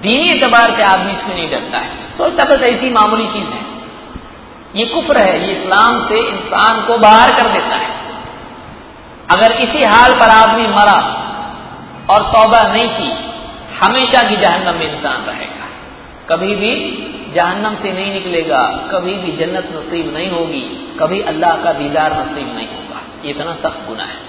[0.01, 3.67] दीनी एतबार से आदमी इसमें नहीं डरता है। सोचता बस ऐसी मामूली चीज़ है।
[4.75, 7.97] ये कुफ्र है, ये इस्लाम से इंसान को बाहर कर देता है।
[9.31, 11.23] अगर इसी हाल पर आदमी मरा
[12.09, 13.27] और तौबा नहीं की,
[13.77, 15.66] हमेशा की जहन्नम में इंसान रहेगा।
[16.29, 16.71] कभी भी
[17.35, 18.61] जहन्नम से नहीं निकलेगा,
[18.91, 20.61] कभी भी जन्नत नसीब नहीं होगी,
[20.99, 24.19] कभी अल्लाह का दीदार नसीब नहीं होगा। इतना सख्त गुना है।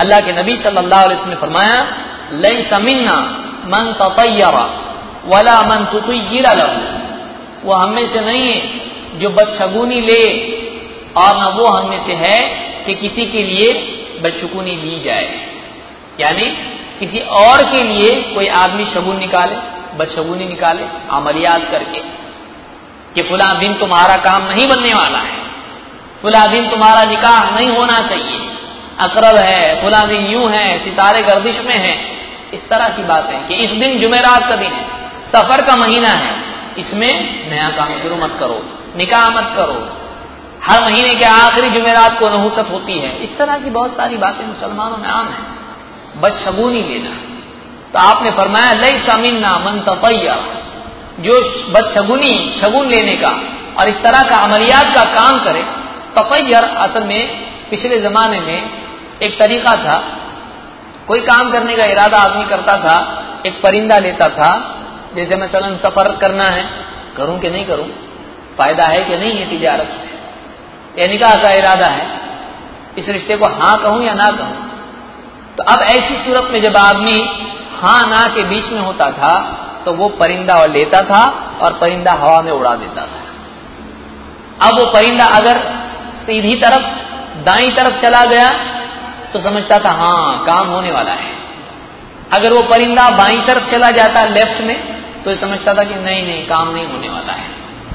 [0.00, 1.78] अल्लाह के नबी सल्लल्लाहु अलैहि वसल्लम ने फरमाया
[2.32, 3.16] लई समिन्ना
[3.66, 4.64] मन ततयरा
[5.26, 6.80] वला मन तुतुयरा लहू।
[7.64, 10.24] वो हमें से नहीं है जो बदशगुनी ले,
[11.18, 12.38] और न वो हमें से है
[12.86, 13.72] कि किसी के लिए
[14.22, 15.28] बदशगुनी ली जाए।
[16.20, 16.46] यानी
[16.98, 19.56] किसी और के लिए कोई आदमी शगुन निकाले।
[19.98, 22.00] बदशगुनी निकाले अमलियात करके
[23.14, 25.38] कि फुला दिन तुम्हारा काम नहीं बनने वाला है।
[26.22, 28.40] फुला दिन तुम्हारा निकाह नहीं होना चाहिए।
[29.02, 32.20] अकरब है, फुला दिन यूँ है, सितारे गर्दिश में है।
[32.54, 34.84] इस तरह की बात है कि इस दिन जुमेरात का दिन है,
[35.32, 36.34] सफ़र का महीना है।
[36.78, 38.62] इसमें नया काम शुरू मत करो,
[38.96, 39.96] निकाह मत करो।
[40.64, 44.46] हर महीने के आखिरी जुमेरात को नहुसत होती है। इस तरह की बहुत सारी बातें
[44.46, 45.60] मुसलमानों में आम है।
[46.20, 47.39] बदशगुनी लेना।
[47.92, 50.34] तो आपने फरमाया लई समीना मन तपैया
[51.20, 51.32] जो
[51.72, 53.30] बदशगुनी, शगुन लेने का
[53.80, 55.62] और इस तरह का अमलियात का काम करे।
[56.18, 58.70] तपैयर असल में पिछले जमाने में
[59.22, 59.98] एक तरीका था।
[61.08, 64.76] कोई काम करने का इरादा आदमी करता था, एक परिंदा लेता था,
[65.16, 66.64] जैसे मसलन सफ़र करना है,
[67.16, 67.86] करूँ कि नहीं करूँ?
[68.58, 69.88] फ़ायदा है कि नहीं है तिजारत
[70.98, 72.06] में निकाह का इरादा है।
[72.98, 74.56] इस रिश्ते को हाँ कहूँ या ना कहूँ?
[75.56, 77.49] तो अब ऐसी सूरत में जब आदमी
[77.80, 79.32] हाँ ना के बीच में होता था
[79.84, 81.22] तो वो परिंदा और लेता था
[81.62, 83.20] और परिंदा हवा में उड़ा देता था।
[84.60, 85.58] अब वो परिंदा अगर
[86.20, 86.86] सीधी तरफ़,
[87.44, 88.48] दाई तरफ़ चला गया
[89.32, 91.32] तो समझता था हाँ काम होने वाला है।
[92.32, 94.76] अगर वो परिंदा बाई तरफ़ चला जाता लेफ़्ट में
[95.22, 97.48] तो समझता था कि नहीं नहीं, काम नहीं होने वाला है।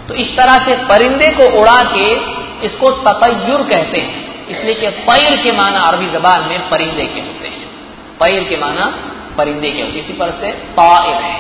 [0.08, 2.08] तो इस तरह से परिंदे को उड़ा के
[2.66, 7.48] इसको ततयुर कहते हैं। इसलिए कि पैर के माना अरबी जबान में परिंदे के होते
[7.48, 7.66] हैं।
[8.20, 8.86] पैर के माना
[9.38, 11.34] परिंदे के होते इसी पर से ताइर है।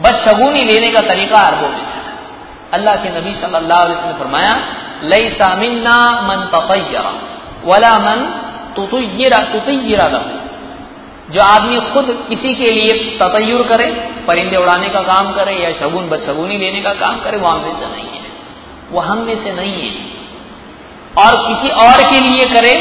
[0.00, 0.26] बस
[0.64, 2.02] लेने का तरीका अरबों में था
[2.74, 4.54] अल्लाह के नबी सल्लल्लाहु अलैहि वसल्लम ने फरमाया
[5.02, 7.14] लई सामिन्ना मन ततयरा
[7.64, 8.26] वला मन
[8.76, 10.22] तुतयरा तुतयरा
[11.30, 13.86] जो आदमी खुद किसी के लिए ततयुर करे,
[14.28, 17.86] परिंदे उड़ाने का काम करे या शगुन, बदशगुनी लेने का काम करे, वो हम से
[17.86, 18.24] नहीं है।
[18.90, 20.08] वो हम से नहीं है।
[21.18, 22.74] और किसी और के लिए करे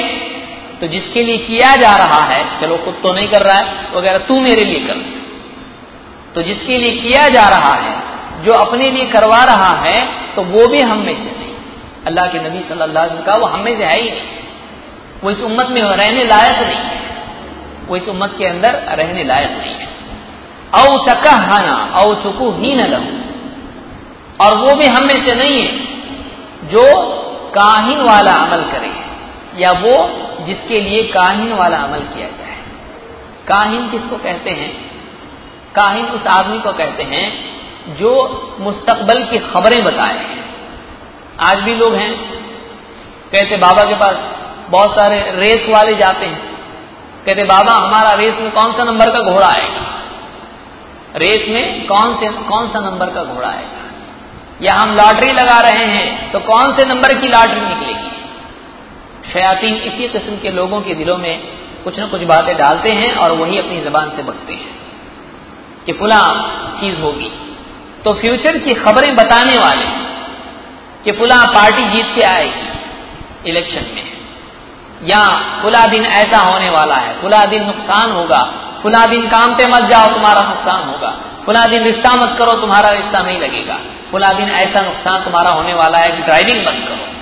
[0.81, 4.17] तो जिसके लिए किया जा रहा है, चलो खुद तो नहीं कर रहा है, वगैरह
[4.17, 4.97] तू मेरे लिए कर।
[6.35, 7.95] तो जिसके लिए किया जा रहा है,
[8.43, 9.97] जो अपने लिए करवा रहा है
[10.35, 11.53] तो वो भी हम में से नहीं।
[12.07, 14.29] अल्लाह के नबी सल्लल्लाहु अलैहि वसल्लम का वो हम में से है ही नहीं।
[15.23, 16.99] वो इस उम्मत में रहने लायक नहीं है।
[17.87, 19.87] वो इस उम्मत के अंदर रहने लायक नहीं है।
[20.75, 22.81] औ तकहाना, औ तुकु ही न
[24.41, 25.71] और वो भी हम में से नहीं है,
[26.67, 26.85] जो
[27.49, 29.06] काहिन वाला अमल करे।
[29.57, 29.95] या वो
[30.45, 32.55] जिसके लिए काहिन वाला अमल किया जाए
[33.47, 34.71] काहिन किसको कहते हैं?
[35.75, 37.27] काहिन उस आदमी को कहते हैं
[37.95, 38.11] जो
[38.59, 40.25] मुस्तकबल की खबरें बताए
[41.41, 42.13] आज भी लोग हैं,
[43.31, 44.17] कहते बाबा के पास
[44.69, 46.41] बहुत सारे रेस वाले जाते हैं।
[47.25, 49.83] कहते बाबा, हमारा रेस में कौन सा नंबर का घोड़ा आएगा?
[51.15, 53.83] रेस में कौन से, कौन सा नंबर का घोड़ा आएगा?
[54.61, 58.11] या हम लॉटरी लगा रहे हैं तो कौन से नंबर की लॉटरी निकलेगी?
[59.33, 61.39] शयातीन इसी किस्म के लोगों के दिलों में
[61.83, 64.75] कुछ न कुछ बातें डालते हैं और वही अपनी जबान से बकते हैं
[65.85, 66.21] कि फुला
[66.79, 67.29] चीज़ होगी।
[68.05, 69.85] तो फ्यूचर की खबरें बताने वाले
[71.03, 72.67] कि फुला पार्टी जीत के आएगी
[73.49, 74.17] इलेक्शन में।
[75.03, 75.27] या
[75.61, 79.91] फुला दिन ऐसा होने वाला है, फुला दिन नुकसान होगा, फुला दिन काम पे मत
[79.91, 83.79] जाओ, तुम्हारा नुकसान होगा। फुला दिन रिश्ता मत करो, तुम्हारा रिश्ता नहीं लगेगा।
[84.11, 87.16] फुला दिन ऐसा नुकसान तुम्हारा होने वाला है कि ड्राइविंग मत करो।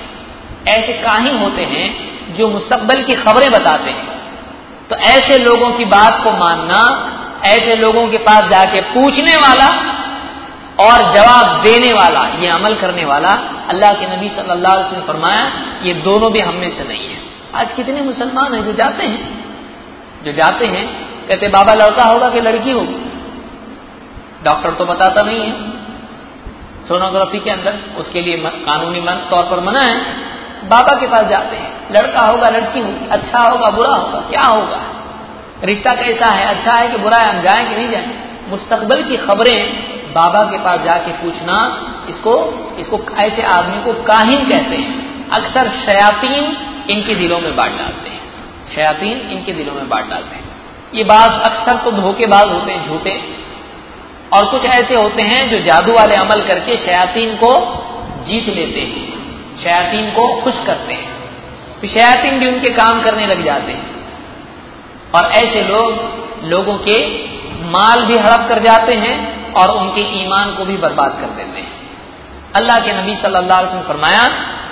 [0.70, 4.16] ऐसे काही होते हैं जो मुस्तकबल की खबरें बताते हैं।
[4.90, 7.12] तो ऐसे लोगों की बात को मानना,
[7.48, 9.96] ऐसे लोगों के पास जाके पूछने वाला
[10.80, 13.30] और जवाब देने वाला, ये अमल करने वाला,
[13.70, 15.52] अल्लाह के नबी सल्लल्लाहु अलैहि वसल्लम फरमाया,
[15.84, 17.18] ये दोनों भी हम से नहीं है।
[17.56, 19.46] आज कितने मुसलमान हैं जो जाते हैं?
[20.26, 20.88] जो जाते हैं,
[21.28, 23.12] कहते, बाबा, लड़का होगा कि लड़की होगी?
[24.44, 25.52] डॉक्टर तो बताता नहीं है।
[26.88, 30.26] सोनोग्राफी के अंदर उसके लिए कानूनी तौर पर मना है।
[30.68, 34.82] बाबा के पास जाते हैं। लड़का होगा, लड़की होगी अच्छा होगा, बुरा होगा, क्या होगा?
[35.64, 38.06] रिश्ता कैसा है अच्छा है कि बुरा है, हम जाए कि नहीं जाए?
[38.50, 41.56] मुस्तकबल की खबरें बाबा के पास जाके पूछना,
[42.10, 42.34] इसको
[42.80, 46.58] इसको ऐसे आदमी को काहिन कहते हैं। अक्सर शयातीन
[46.96, 48.22] इनके दिलों में बांट डालते हैं।
[48.76, 50.44] शयातीन इनके दिलों में बांट डालते हैं।
[50.96, 53.46] ये बात अक्सर तो धोखेबाज होते हैं, झूठे।
[54.34, 57.52] और कुछ ऐसे होते हैं जो जादू वाले अमल करके शयातीन को
[58.24, 59.16] जीत लेते हैं।
[59.64, 61.14] शयातीन को खुश करते हैं।
[61.82, 63.94] फिर शयातीन भी उनके काम करने लग जाते हैं।
[65.16, 66.98] और ऐसे लोग लोगों के
[67.66, 71.74] माल भी हड़प कर जाते हैं और उनके ईमान को भी बर्बाद कर देते हैं।
[72.56, 74.26] अल्लाह के नबी सल्लल्लाहु अलैहि वसल्लम फरमाया,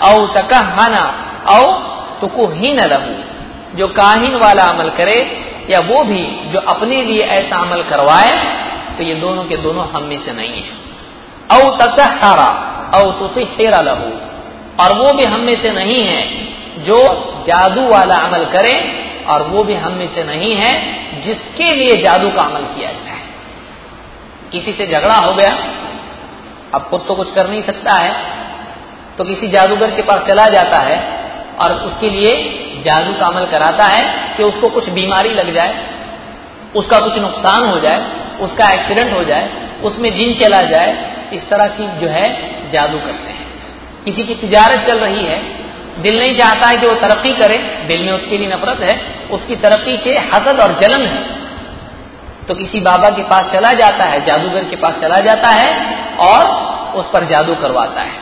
[0.04, 1.04] औ तकहना
[1.52, 1.64] औ
[2.22, 5.18] तो ही न रहू जो काहिन वाला अमल करे
[5.70, 8.32] या वो भी जो अपने लिए ऐसा अमल करवाए
[8.98, 10.74] तो ये दोनों के दोनों हम में से नहीं है।
[11.52, 12.50] औ तकहरा
[12.96, 14.12] औ तो हेरा लहू।
[14.82, 16.22] और वो भी हम में से नहीं है
[16.84, 17.00] जो
[17.48, 18.76] जादू वाला अमल करे
[19.30, 20.72] और वो भी हम में से नहीं है
[21.22, 23.22] जिसके लिए जादू का अमल किया जाए।
[24.52, 25.54] किसी से झगड़ा हो गया,
[26.74, 28.12] अब खुद तो कुछ कर नहीं सकता है
[29.18, 30.98] तो किसी जादूगर के पास चला जाता है
[31.62, 32.32] और उसके लिए
[32.86, 34.04] जादू का अमल कराता है
[34.38, 35.74] कि उसको कुछ बीमारी लग जाए,
[36.76, 38.00] उसका कुछ नुकसान हो जाए,
[38.42, 39.50] उसका एक्सीडेंट हो जाए,
[39.84, 40.92] उसमें जिन चला जाए,
[41.34, 42.26] इस तरह की जो है
[42.72, 43.33] जादू करते हैं।
[44.06, 45.40] किसी की तिजारत चल रही है,
[46.02, 49.56] दिल नहीं चाहता है कि वो तरक्की करे, दिल में उसके लिए नफरत है, उसकी
[49.56, 51.24] तरक्की से हसद और जलन है।
[52.48, 55.70] तो किसी बाबा के पास चला जाता है, जादूगर के पास चला जाता है
[56.18, 56.48] और
[56.96, 58.22] उस पर जादू करवाता है।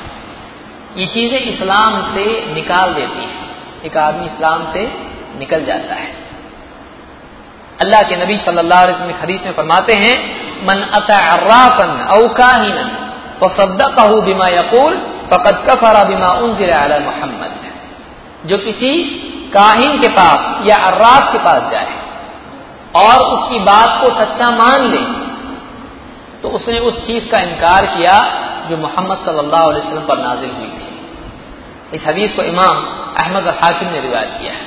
[0.98, 3.39] ये चीज़ें इस्लाम से निकाल देती हैं।
[3.86, 4.84] एक आदमी इस्लाम से
[5.39, 6.10] निकल जाता है।
[7.84, 10.15] अल्लाह के नबी सल्लल्लाहु अलैहि वसल्लम हदीस में फरमाते हैं,
[10.63, 12.78] मन अतराफन औकाहिन
[13.44, 16.72] फसद्दकहु बिमा यकूल फकद कफरा बिमा उनजिल
[17.04, 17.52] मोहम्मद।
[18.46, 18.91] जो किसी
[19.54, 21.91] काहिन के पास या अर्राफ के पास जाए
[22.98, 25.04] और उसकी बात को सच्चा मान ले
[26.41, 28.15] तो उसने उस चीज़ का इनकार किया
[28.70, 30.89] जो मोहम्मद सल्लल्लाहु अलैहि वसल्लम पर नाजिल हुई थी।
[31.94, 32.76] इस हदीस को इमाम
[33.17, 34.65] अहमद और हाकिम ने रिवायत किया है।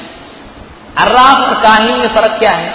[0.98, 2.70] अर्राफ और काहिन में फ़र्क क्या है?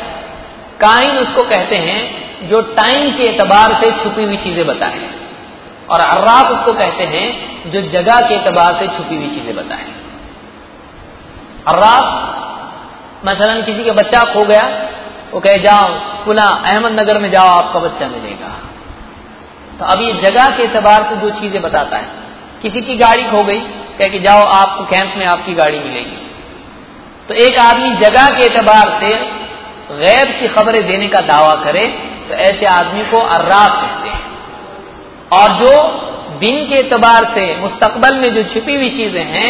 [0.82, 5.00] काहिन उसको कहते हैं जो टाइम के एतबार से छुपी हुई चीज़ें बताए।
[5.90, 7.28] और अर्राफ उसको कहते हैं,
[7.72, 9.88] जो जगह के एतबार से छुपी हुई चीज़ें बताए।
[11.68, 12.06] अर्राफ,
[13.26, 14.68] मसलन किसी का बच्चा खो गया,
[15.34, 15.88] वो कहे, जाओ
[16.26, 18.52] पुला अहमदनगर में जाओ, आपका बच्चा मिलेगा।
[19.80, 22.08] तो अब ये जगह के एतबार से दो चीज़ें बताता है,
[22.62, 23.60] किसी की गाड़ी खो गई,
[24.00, 26.18] कह कि जाओ, आपको कैंप में आपकी गाड़ी मिलेगी।
[27.30, 29.14] तो एक आदमी जगह के एतबार से
[29.92, 31.86] गैर की खबरें देने का दावा करे
[32.28, 34.29] तो ऐसे आदमी को अर्राफ कहते हैं।
[35.32, 35.74] और जो
[36.40, 39.50] दिन के एतबार से मुस्तकबल में जो छिपी हुई चीज़ें हैं,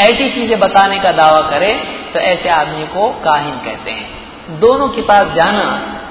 [0.00, 1.72] ऐसी चीज़ें बताने का दावा करे
[2.12, 5.66] तो ऐसे आदमी को काहिन कहते हैं। दोनों के पास जाना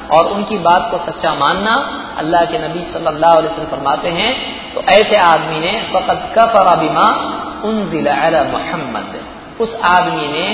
[0.09, 1.73] और उनकी बात को सच्चा मानना,
[2.17, 4.31] अल्लाह के नबी सल्लल्लाहु अलैहि वसल्लम फरमाते हैं
[4.73, 7.07] तो ऐसे आदमी ने, फ़कत कफर बिमा
[7.65, 7.75] उन
[8.51, 9.11] मोहम्मद,
[9.59, 10.45] उस आदमी ने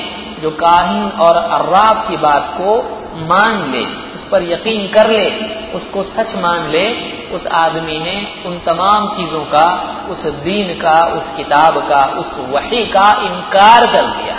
[0.42, 2.72] जो काहिन और अर्राब की बात को
[3.28, 3.84] मान ले,
[4.16, 5.26] उस पर यकीन कर ले,
[5.78, 6.86] उसको सच मान ले
[7.36, 12.86] उस आदमी ने उन तमाम चीज़ों का, उस दीन का, उस किताब का, उस वही
[12.86, 14.38] का इनकार कर दिया,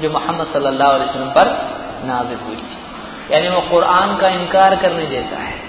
[0.00, 2.78] जो मोहम्मद सल्लल्लाहु अलैहि वसल्लम पर नाजिल हुई थी।
[3.34, 5.60] यानी वो कुरान का इनकार करने जैसा है।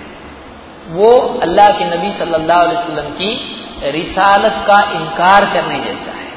[0.87, 3.55] वो अल्लाह के नबी सल्लल्लाहु अलैहि वसल्लम की
[3.91, 6.27] रिसालत का इनकार करने जैसा है।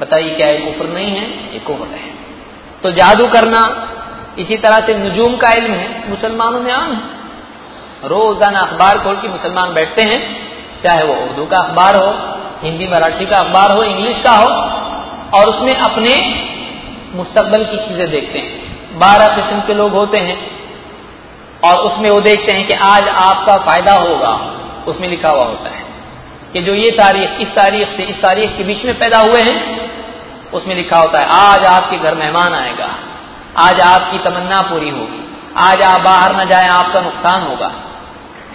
[0.00, 1.54] बताइए क्या एक कुफर नहीं है?
[1.54, 2.10] एक कुफर है।
[2.82, 3.88] तो जादू करना,
[4.38, 7.21] इसी तरह से नजूम का इल्म है। मुसलमानों में आम है।
[8.04, 10.20] रोज़ाना अखबार खोल के मुसलमान बैठते हैं,
[10.82, 12.08] चाहे वो उर्दू का अखबार हो,
[12.62, 14.48] हिंदी, मराठी का अखबार हो, इंग्लिश का हो,
[15.38, 16.14] और उसमें अपने
[17.14, 20.38] मुस्तकबल की चीज़ें देखते हैं। बारह किस्म के लोग होते हैं,
[21.64, 24.34] और उसमें वो देखते हैं कि आज आपका फ़ायदा होगा।
[24.88, 25.84] उसमें लिखा हुआ होता है
[26.52, 29.90] कि जो ये तारीख, इस तारीख से इस तारीख के बीच में पैदा हुए हैं,
[30.52, 32.94] उसमें लिखा होता है, आज आपके घर मेहमान आएगा।
[33.58, 35.20] आज आपकी तमन्ना पूरी होगी।
[35.62, 37.72] आज आप बाहर न जाए, आपका नुकसान होगा।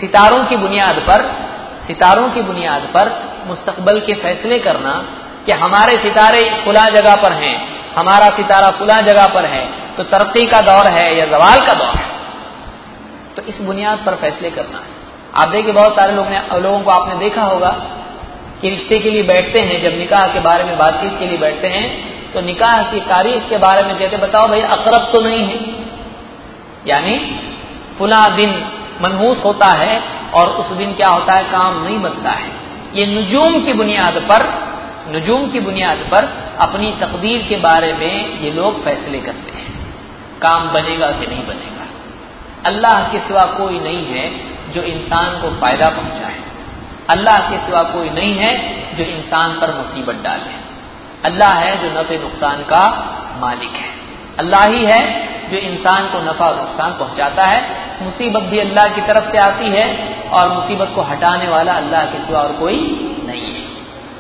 [0.02, 1.22] सितारों की बुनियाद पर,
[1.88, 3.10] सितारों की बुनियाद पर
[3.48, 4.94] मुस्तकबल के फैसले करना
[5.46, 7.56] कि हमारे सितारे खुला जगह पर हैं,
[7.96, 11.96] हमारा सितारा खुला जगह पर है तो तरक्की का दौर है या जवाल का दौर
[11.96, 12.08] है?
[13.36, 14.96] तो इस बुनियाद पर फैसले करना है।
[15.36, 17.70] आप देखिए, बहुत सारे लोग ने लोगों को आपने देखा होगा
[18.62, 21.68] कि रिश्ते के लिए बैठते हैं, जब निकाह के बारे में बातचीत के लिए बैठते
[21.68, 21.86] हैं
[22.34, 25.60] तो निकाह की तारीख के बारे में कहते बताओ भाई, अकरब तो नहीं है।
[26.88, 27.14] यानी,
[27.98, 28.52] फुला दिन
[29.02, 30.02] मनहूस होता है
[30.36, 31.52] और उस दिन क्या होता है?
[31.52, 32.50] काम नहीं बनता है।
[32.96, 34.68] ये नजूम की बुनियाद पर,
[35.16, 39.96] नजूम की बुनियाद पर अपनी तकदीर के बारे में ये लोग फैसले करते हैं।
[40.42, 41.86] काम बनेगा कि नहीं बनेगा?
[42.66, 44.40] अल्लाह के सिवा कोई नहीं है
[44.74, 46.40] जो इंसान को फ़ायदा पहुँचाए।
[47.10, 48.58] अल्लाह के सिवा कोई नहीं है
[48.98, 50.68] जो इंसान पर मुसीबत डाले।
[51.26, 53.97] अल्लाह है जो नफे नुकसान का मालिक है।
[54.40, 55.00] अल्लाह ही है
[55.52, 57.60] जो इंसान को नफा नुकसान पहुंचाता है।
[58.02, 59.86] मुसीबत भी अल्लाह की तरफ़ से आती है
[60.34, 62.80] और मुसीबत को हटाने वाला अल्लाह के सिवा और कोई
[63.28, 63.64] नहीं है।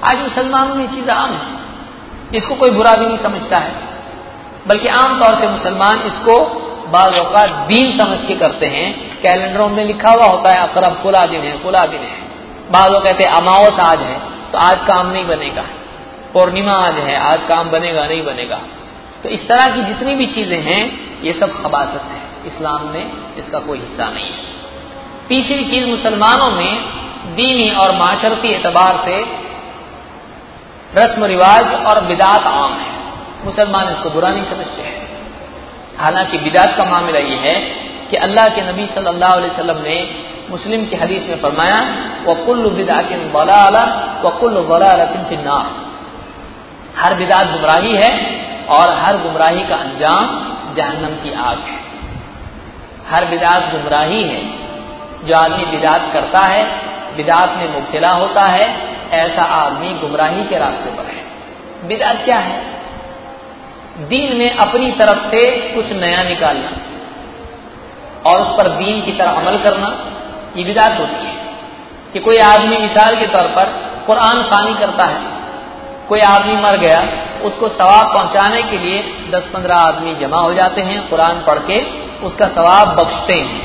[0.03, 3.73] आज मुसलमानों में चीज़ आम है। इसको कोई बुरा भी नहीं समझता है।
[4.67, 6.37] बल्कि आमतौर से मुसलमान इसको
[6.87, 7.19] बाज
[7.67, 8.87] दीन समझ के करते हैं।
[9.21, 12.17] कैलेंडरों में लिखा हुआ होता है अकरब कुला दिन है कुला दिन है।
[12.71, 14.17] बाद लोग कहते अमावस आज है
[14.51, 15.63] तो आज काम नहीं बनेगा।
[16.33, 18.59] पूर्णिमा आज है, आज काम बनेगा, नहीं बनेगा।
[19.27, 20.83] तो इस तरह की जितनी भी चीज़ें हैं,
[21.21, 24.43] ये सब खबासत है। इस्लाम में इसका कोई हिस्सा नहीं है।
[25.27, 26.71] तीसरी चीज़ मुसलमानों में
[27.35, 29.17] दीनी और माशरती एतबार से
[31.01, 32.93] रस्म रिवाज और बिदात आम है।
[33.45, 34.95] मुसलमान इसको बुरा नहीं समझते हैं।
[35.97, 37.59] हालाँकि बिदात का मामला ये है
[38.09, 39.99] कि अल्लाह के नबी सल्लल्लाहु अलैहि वसल्लम ने
[40.49, 41.83] मुस्लिम की हदीस में फरमाया
[42.27, 43.29] वकुल्ल बिदातिन
[44.23, 45.69] वकुल्ल वलालतिन फिन्नार।
[46.97, 48.36] हर बिदात गुमराही है
[48.69, 50.25] और हर गुमराही का अंजाम
[50.75, 51.79] जहन्नम की आग है।
[53.09, 54.57] हर बिदात गुमराही है।
[55.27, 56.65] जो आदमी बिदात करता है,
[57.15, 61.23] बिदात में मुबतला होता है, ऐसा आदमी गुमराही के रास्ते पर है।
[61.87, 62.65] बिदात क्या है?
[63.97, 66.69] दीन में अपनी तरफ़ से कुछ नया निकालना
[68.29, 70.05] और उस पर दीन की तरह अमल करना,
[70.57, 71.37] ये विदात होती है।
[72.13, 73.65] कि कोई आदमी मिसाल के तौर पर
[74.07, 75.36] कुरान खानी करता है
[76.09, 76.99] कोई आदमी मर गया,
[77.43, 78.99] उसको सवाब पहुँचाने के लिए
[79.31, 81.79] दस पंद्रह आदमी जमा हो जाते हैं, कुरान पढ़ के
[82.21, 83.61] उसका सवाब बख्शते हैं,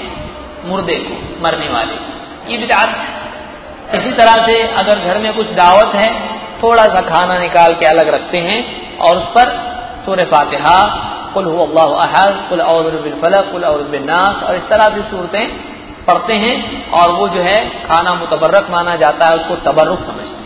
[0.67, 1.95] मुर्दे को, मरने वाले
[2.53, 6.11] ये विदात है। इसी तरह से अगर घर में कुछ दावत है
[6.63, 8.61] थोड़ा सा खाना निकाल के अलग रखते हैं
[8.99, 9.51] और उस पर
[10.05, 10.77] सूर्य फातिहा,
[11.35, 12.91] कुल अहद, कुल और
[13.23, 15.47] फलक, कुल और नास, और इस तरह से सूरतें
[16.07, 16.55] पढ़ते हैं
[16.91, 20.42] और वो जो है खाना मुतबरक माना जाता है, उसको तबरुक समझते हैं।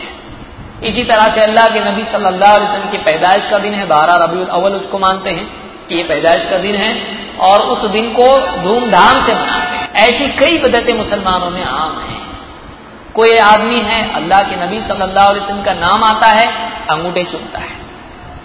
[0.79, 4.15] इसी तरह से अल्लाह के नबी सल्लल्लाहु अलैहि वसल्लम की पैदाइश का दिन है, बारह
[4.15, 5.45] रबी अव्वल उसको मानते हैं
[5.87, 6.91] कि ये पैदाइश का दिन है
[7.47, 8.27] और उस दिन को
[8.61, 12.21] धूमधाम से मनाते हैं। ऐसी कई बदतें मुसलमानों में आम हैं।
[13.13, 16.47] कोई आदमी है, अल्लाह के नबी सल्लल्लाहु अलैहि वसल्लम का नाम आता है,
[16.89, 17.75] अंगूठे चुनता है।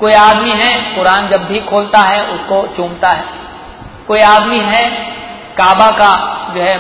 [0.01, 3.25] कोई आदमी है, कुरान जब भी खोलता है, उसको चूमता है।
[4.07, 4.89] कोई आदमी है,
[5.59, 6.11] काबा का
[6.55, 6.79] जो है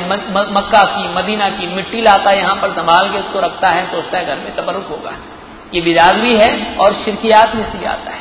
[0.53, 4.19] मक्का की, मदीना की मिट्टी लाता है, यहाँ पर संभाल के उसको रखता है, सोचता
[4.19, 5.13] है, घर में तबरुक होगा।
[5.75, 8.21] ये बिदात भी है और शिरकियात में से आता है।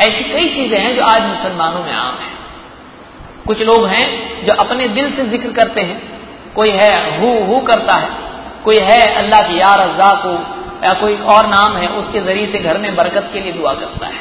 [0.00, 2.30] ऐसी कई चीज़ें हैं जो आज मुसलमानों में आम है।
[3.46, 4.06] कुछ लोग हैं
[4.46, 6.00] जो अपने दिल से ज़िक्र करते हैं।
[6.54, 8.08] कोई है हु हु करता है।
[8.64, 10.32] कोई है अल्लाह की यार अज्जा को
[10.86, 14.06] या कोई और नाम है, उसके ज़रिए से घर में बरकत के लिए दुआ करता
[14.06, 14.20] है।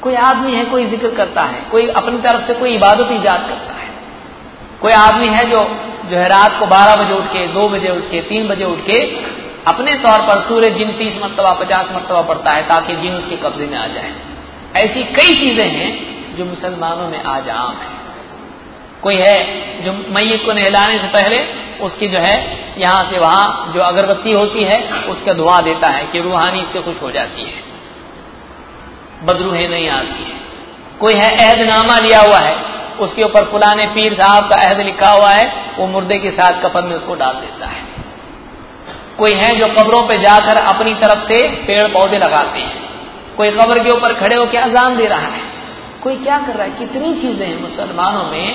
[0.00, 3.74] कोई आदमी है, कोई ज़िक्र करता है। कोई अपनी तरफ़ से कोई इबादत ईजाद करता
[3.74, 3.88] है।
[4.80, 5.60] कोई आदमी है जो
[6.02, 8.78] जो है रात को बारह बजे उठ के, दो बजे उठ के, तीन बजे उठ
[8.80, 8.98] के
[9.68, 13.66] अपने तौर पर सूर्य जिन तीस मरतबा, पचास मरतबा पड़ता है, ताकि जिन उसके कब्जे
[13.66, 14.12] में आ जाए।
[14.76, 18.02] ऐसी कई चीज़ें हैं जो मुसलमानों में आज आम है।
[19.02, 19.36] कोई है
[19.82, 24.64] जो मैत को नहलाने से पहले उसकी जो है, यहाँ से वहाँ जो अगरबत्ती होती
[24.64, 27.72] है, उसका धुआँ देता है कि रूहानी इससे खुश हो जाती है।
[29.24, 30.40] बदरूहें नहीं आती है।
[31.00, 32.56] कोई है अहदनामा लिया हुआ है,
[33.00, 36.84] उसके ऊपर पुराने पीर साहब का अहद लिखा हुआ है, वो मुर्दे के साथ कफन
[36.84, 37.91] में उसको डाल देता है।
[39.18, 42.74] कोई है जो कब्रों पे जाकर अपनी तरफ़ से पेड़ पौधे लगाते हैं।
[43.36, 45.42] कोई कब्र के ऊपर खड़े होकर अजान दे रहा है।
[46.02, 46.72] कोई क्या कर रहा है?
[46.78, 48.46] कितनी चीज़ें हैं मुसलमानों में?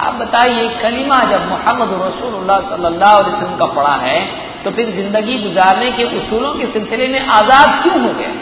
[0.00, 4.18] आप बताइए, कलीमा जब मोहम्मद रसूलुल्लाह सल्लल्लाहु का पढ़ा है
[4.64, 8.32] तो फिर ज़िंदगी गुजारने के उसूलों के सिलसिले में आज़ाद क्यों हो गए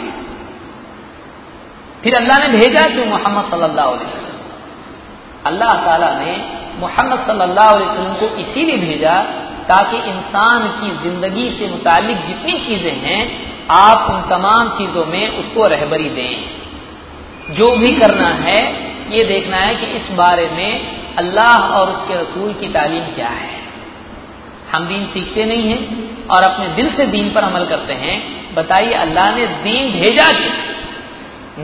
[2.03, 3.89] फिर अल्लाह ने भेजा क्यों मोहम्मद वसल्लम?
[5.45, 6.33] अल्लाह ताला ने
[6.79, 7.75] मोहम्मद सल्लल्लाहु
[8.19, 9.13] को इसीलिए भेजा
[9.69, 13.21] ताकि इंसान की ज़िंदगी से मुतालिक जितनी चीज़ें हैं,
[13.71, 19.75] आप उन तमाम चीज़ों में उसको रहबरी दें। जो भी करना है, ये देखना है
[19.75, 23.55] कि इस बारे में अल्लाह और उसके रसूल की तालीम क्या है।
[24.75, 28.93] हम दीन सीखते नहीं हैं और अपने दिल से दीन पर अमल करते हैं। बताइए,
[28.93, 30.53] अल्लाह ने दीन भेजा क्यों?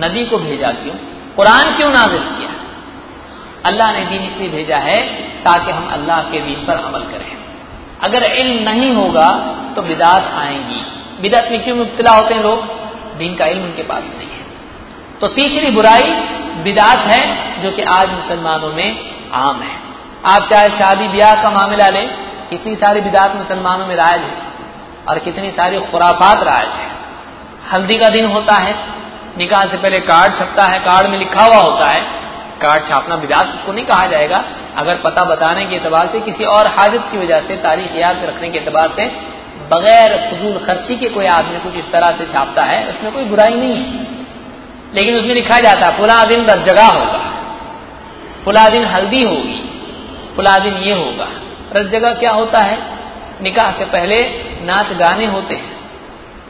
[0.05, 0.95] नबी को भेजा क्यों?
[1.35, 2.49] कुरान क्यों नाजिल किया?
[3.65, 5.01] अल्लाह ने दीन इसलिए भेजा है
[5.43, 7.42] ताकि हम अल्लाह के दीन पर अमल करें।
[8.03, 9.29] अगर इल्म नहीं होगा
[9.75, 10.81] तो बिदात आएँगी।
[11.21, 12.65] बिदात में क्यों मुबतला होते हैं लोग?
[13.17, 14.45] दीन का इल्म उनके पास नहीं है।
[15.21, 16.13] तो तीसरी बुराई
[16.63, 19.75] बिदात है, जो कि आज मुसलमानों में आम है।
[20.29, 22.09] आप चाहे शादी ब्याह का मामला लें,
[22.49, 24.37] कितनी सारी बिदात मुसलमानों में राज है
[25.09, 26.89] और कितनी सारी खुराफात राज है।
[27.73, 28.75] हल्दी का दिन होता है,
[29.37, 32.22] निकाह से पहले कार्ड छपता है, कार्ड में लिखा हुआ होता है
[32.61, 34.45] कार्ड छापना बिदात, उसको नहीं कहा जाएगा।
[34.77, 38.49] अगर पता बताने के एतबार से, किसी और हाजत की वजह से, तारीख याद रखने
[38.49, 39.05] के एतबार से,
[39.63, 43.53] बगैर फजूल खर्ची के कोई आदमी कुछ इस तरह से छापता है, उसमें कोई बुराई
[43.53, 44.03] नहीं है।
[44.95, 47.33] लेकिन उसमें लिखा जाता है, फुला दिन जगह होगा।
[48.45, 49.69] फुला दिन हल्दी होगी।
[50.35, 51.27] फुला दिन ये होगा।
[51.75, 52.77] रस जगह क्या होता है?
[53.41, 54.15] निकाह से पहले
[54.61, 55.77] नाच गाने होते हैं।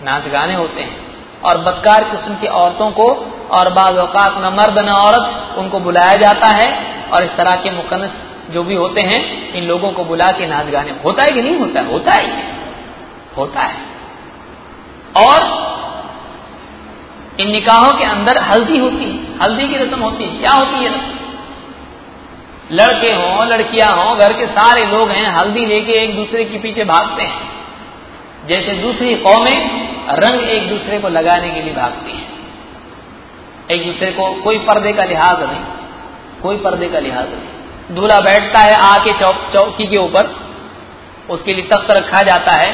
[0.04, 1.03] नाच गाने होते हैं।
[1.46, 3.08] और बदकार किस्म की औरतों को
[3.52, 7.72] और बाज अवकात न मर्द न औरत उनको बुलाया जाता है और इस तरह के
[7.72, 8.10] मुकनस
[8.52, 11.56] जो भी होते हैं, इन लोगों को बुला के नाच गाने। होता है कि नहीं
[11.56, 11.82] होता?
[11.82, 12.58] है होता है।
[13.38, 13.76] होता है।
[15.28, 15.64] और
[17.40, 20.96] इन निकाहों के अंदर हल्दी होती है। हल्दी की रस्म होती है। क्या होती है
[20.96, 21.20] रस्म?
[22.72, 26.84] लड़के हों, लड़कियाँ हों, घर के सारे लोग हैं, हल्दी लेके एक दूसरे के पीछे
[26.84, 27.50] भागते हैं।
[28.48, 32.32] जैसे दूसरी कौमें रंग एक दूसरे को लगाने के लिए भागती हैं।
[33.70, 35.64] एक दूसरे को कोई पर्दे का लिहाज नहीं,
[36.44, 40.36] कोई पर्दे का लिहाज नहीं। दूल्हा बैठता है आके चौक के ऊपर,
[41.30, 42.72] उसके लिए तख्त रखा जाता है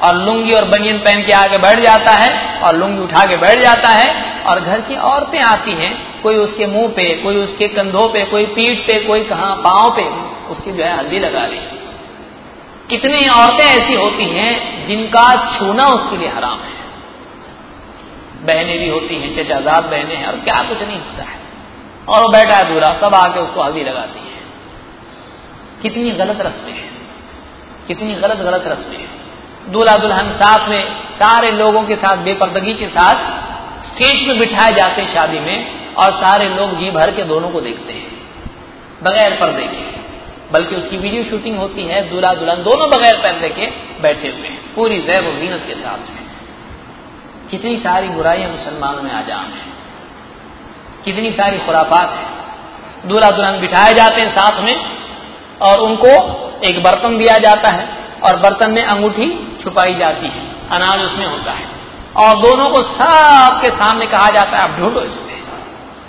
[0.00, 2.28] और लुंगी और बनियन पहन के आगे बैठ जाता है
[2.60, 4.06] और लुंगी उठा के बैठ जाता है
[4.42, 8.46] और घर की औरतें आती हैं, कोई उसके मुँह पे, कोई उसके कंधों पे, कोई
[8.46, 10.04] पीठ पे, कोई कहा, पाँव पे,
[10.52, 11.58] उसकी जो है हल्दी लगा रही
[12.90, 16.80] कितनी औरतें ऐसी होती हैं जिनका छूना उसके लिए हराम है।
[18.42, 21.40] बहनें भी होती हैं चचाजाद बहनें हैं, और क्या कुछ नहीं होता है।
[22.08, 24.30] और वो बैठा है दूरा, सब आके उसको हल्दी लगाती है।
[25.82, 26.90] कितनी गलत रस्में हैं।
[27.88, 29.20] कितनी गलत गलत रस्में हैं।
[29.72, 33.40] दूल्हा दुल्हन साथ में, सारे लोगों के साथ, बेपर्दगी के साथ
[33.84, 37.60] स्टेज में बिठाए जाते हैं शादी में, और सारे लोग जी भर के दोनों को
[37.60, 38.10] देखते हैं।
[39.02, 39.99] बगैर पर्दे के।
[40.52, 43.66] बल्कि उसकी वीडियो शूटिंग होती है दूल्हा दुल्हन दोनों बगैर पर्दे के
[44.02, 46.30] बैठे हुए हैं। पूरी जैब जीनत के साथ में।
[47.50, 49.70] कितनी सारी बुराइयाँ मुसलमानों में आजाम है।
[51.04, 52.40] कितनी सारी खुराफात है।
[53.08, 54.96] दूल्हा दुल्हन बिठाए जाते हैं साथ में
[55.62, 56.10] और उनको
[56.64, 57.88] एक बर्तन दिया जाता है
[58.24, 61.64] और बर्तन में अंगूठी छुपाई जाती है। अनाज उसमें होता है।
[62.16, 65.30] और दोनों को सबके सामने कहा जाता है, आप ढूंढो इसमें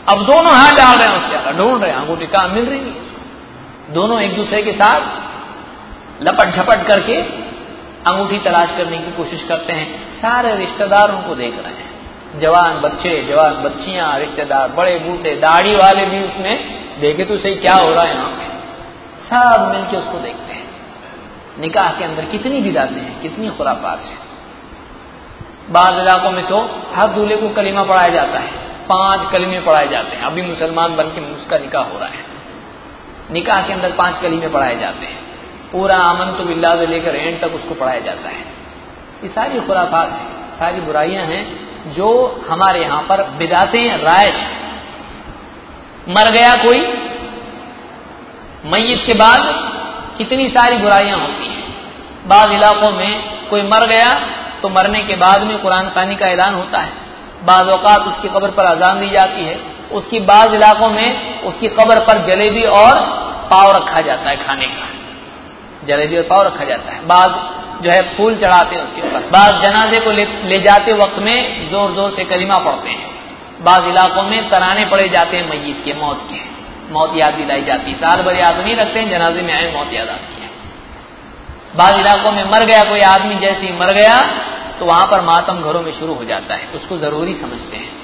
[0.09, 2.79] अब दोनों हाथ डाल रहे हैं उसके अंदर, ढूंढ रहे हैं, अंगूठी कहा मिल रही
[2.79, 3.10] है?
[3.91, 5.01] दोनों एक दूसरे के साथ
[6.23, 7.21] लपट झपट करके
[8.11, 13.23] अंगूठी तलाश करने की कोशिश करते हैं। सारे रिश्तेदार उनको देख रहे हैं। जवान बच्चे,
[13.23, 18.05] जवान बच्चियाँ, रिश्तेदार, बड़े बूढ़े दाढ़ी वाले भी उसमें, देखे तो सही क्या हो रहा
[18.05, 18.45] है यहाँ पे।
[19.25, 20.69] सब मिलके उसको देखते हैं।
[21.59, 24.17] निकाह के अंदर कितनी बिदाते हैं, कितनी खुराफात है।
[25.71, 28.51] बाद इलाकों में तो हर दूल्हे को कलीमा पढ़ाया जाता है।
[28.85, 32.30] पाँच कलीमे पढ़ाए जाते हैं। अभी मुसलमान बन के उसका निकाह हो रहा है।
[33.31, 35.19] निकाह के अंदर पाँच कलीमे पढ़ाए जाते हैं।
[35.71, 38.39] पूरा आमन तो बिल्ला से लेकर एंड तक उसको पढ़ाया जाता है।
[39.23, 40.25] ये सारी खुराफात है,
[40.59, 41.43] सारी बुराइयाँ हैं,
[41.93, 42.09] जो
[42.49, 44.35] हमारे यहाँ पर बिदाते रायज
[46.09, 46.79] मर गया कोई
[48.65, 49.41] मैत के बाद
[50.17, 53.11] कितनी सारी बुराइयाँ होती हैं। बाद इलाकों में
[53.49, 54.09] कोई मर गया
[54.61, 56.91] तो मरने के बाद में कुरान खानी का ऐलान होता है।
[57.43, 59.55] बाद अवकात उसकी कब्र पर अजान दी जाती है।
[59.91, 62.99] उसकी बाद इलाकों में उसकी कब्र पर जलेबी और
[63.51, 64.87] पाव रखा जाता है खाने का।
[65.87, 67.31] जलेबी और पाव रखा जाता है। बाद
[67.83, 71.69] जो है फूल चढ़ाते हैं उसके ऊपर। बाद जनाजे को ले, ले जाते वक्त में
[71.71, 73.09] ज़ोर ज़ोर से कलिमा पढ़ते हैं।
[73.63, 76.39] बाद इलाकों में तराने पड़े जाते हैं मैत के मौत के।
[76.93, 79.93] मौत याद दिलाई जाती है। साल भर याद नहीं रखते हैं जनाजे में आए मौत
[79.93, 80.49] याद आती है।
[81.75, 84.15] बाद इलाकों में मर गया कोई आदमी जैसे ही मर गया
[84.79, 88.00] तो वहाँ पर मातम घरों में शुरू हो जाता है। उसको ज़रूरी समझते हैं।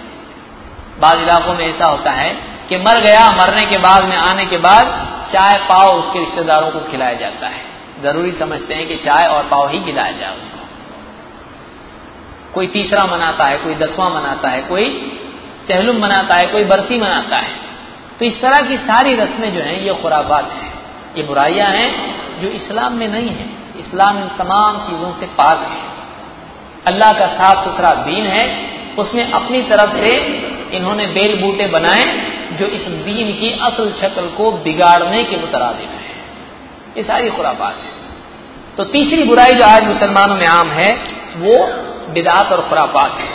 [0.99, 2.33] बाद इलाकों में ऐसा होता है
[2.69, 4.83] कि मर गया, मरने के बाद में आने के बाद
[5.33, 7.61] चाय, पाव उसके रिश्तेदारों को खिलाया जाता है।
[8.03, 10.67] ज़रूरी समझते हैं कि चाय और पाव ही खिलाया जाए उसको।
[12.53, 15.13] कोई तीसरा मनाता है, कोई दसवां मनाता है, कोई
[15.67, 17.51] चहलुम मनाता है, कोई बरसी मनाता है।
[18.19, 20.73] तो इस तरह की सारी रस्में जो हैं, ये खुराबात हैं।
[21.17, 23.45] ये बुराइयाँ हैं जो इस्लाम में नहीं है।
[23.79, 25.87] इस्लाम इन तमाम चीज़ों से पाक है।
[26.93, 30.11] अल्लाह का साफ़ सुथरा दीन है। उसमें अपनी तरफ़ से
[30.71, 32.03] इन्होंने बेल बूटे बनाए
[32.57, 36.17] जो इस दीन की असल शक्ल को बिगाड़ने के मुतरदिफ है।
[36.97, 37.97] ये सारी खुराबात है।
[38.77, 40.95] तो तीसरी बुराई जो आज मुसलमानों में आम है,
[41.37, 41.67] वो
[42.13, 43.27] बिदात और खुराफात है।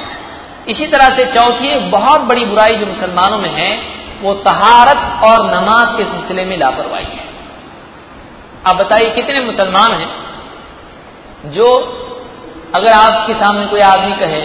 [0.69, 3.83] इसी तरह से चौथी एक बहुत बड़ी बुराई जो मुसलमानों में है,
[4.23, 7.25] वो तहारत और नमाज़ के सिलसिले में लापरवाही है।
[8.69, 10.23] आप बताइए, कितने मुसलमान हैं
[11.51, 11.99] जो
[12.75, 14.41] अगर आपके सामने कोई आदमी कहे,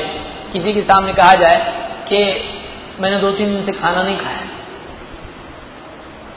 [0.53, 2.53] किसी के सामने कहा जाए कि
[3.01, 4.47] मैंने दो तीन दिन से खाना नहीं खाया।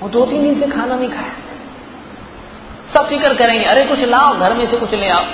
[0.02, 1.32] वो दो तीन दिन से खाना नहीं खाया।
[2.94, 5.24] सब फ़िक्र करेंगे, अरे कुछ लाओ, घर में से कुछ ले आओ।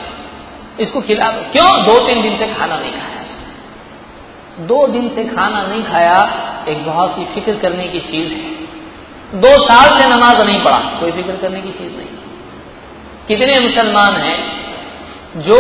[0.81, 1.87] इसको खिला दो। क्यों?
[1.87, 3.17] दो तीन दिन से खाना नहीं खाया
[4.61, 6.15] दो दिन से खाना नहीं खाया,
[6.69, 8.51] एक बहुत ही फ़िक्र करने की चीज़ है।
[9.41, 12.09] दो साल से नमाज़ नहीं पढ़ा, कोई फ़िक्र करने की चीज़ नहीं।
[13.29, 14.39] कितने मुसलमान हैं
[15.37, 15.59] जो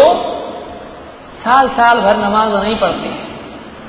[1.45, 3.36] साल साल भर नमाज़ नहीं पढ़ते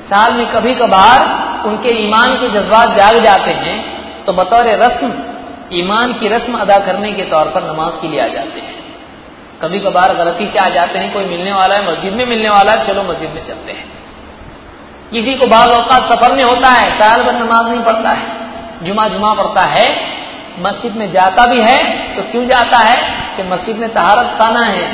[0.10, 1.26] साल में कभी कभार
[1.68, 3.78] उनके ईमान के जज्बात जाग जाते हैं
[4.26, 5.12] तो बतौर रस्म,
[5.74, 8.76] ईमान की रस्म अदा करने के तौर पर नमाज़ के लिए आ जाते हैं।
[9.62, 12.74] कभी कभार गलती से आ जाते हैं, कोई मिलने वाला है, मस्जिद में मिलने वाला
[12.74, 13.86] है, चलो मस्जिद में चलते हैं।
[15.12, 19.08] किसी को बाद अवकात सफ़र में होता है, साल भर नमाज़ नहीं पढ़ता है जुमा
[19.08, 19.88] जुमा पढ़ता है,
[20.60, 21.78] मस्जिद में जाता भी है
[22.16, 22.96] तो क्यों जाता है
[23.36, 24.86] कि मस्जिद में तहारत खाना है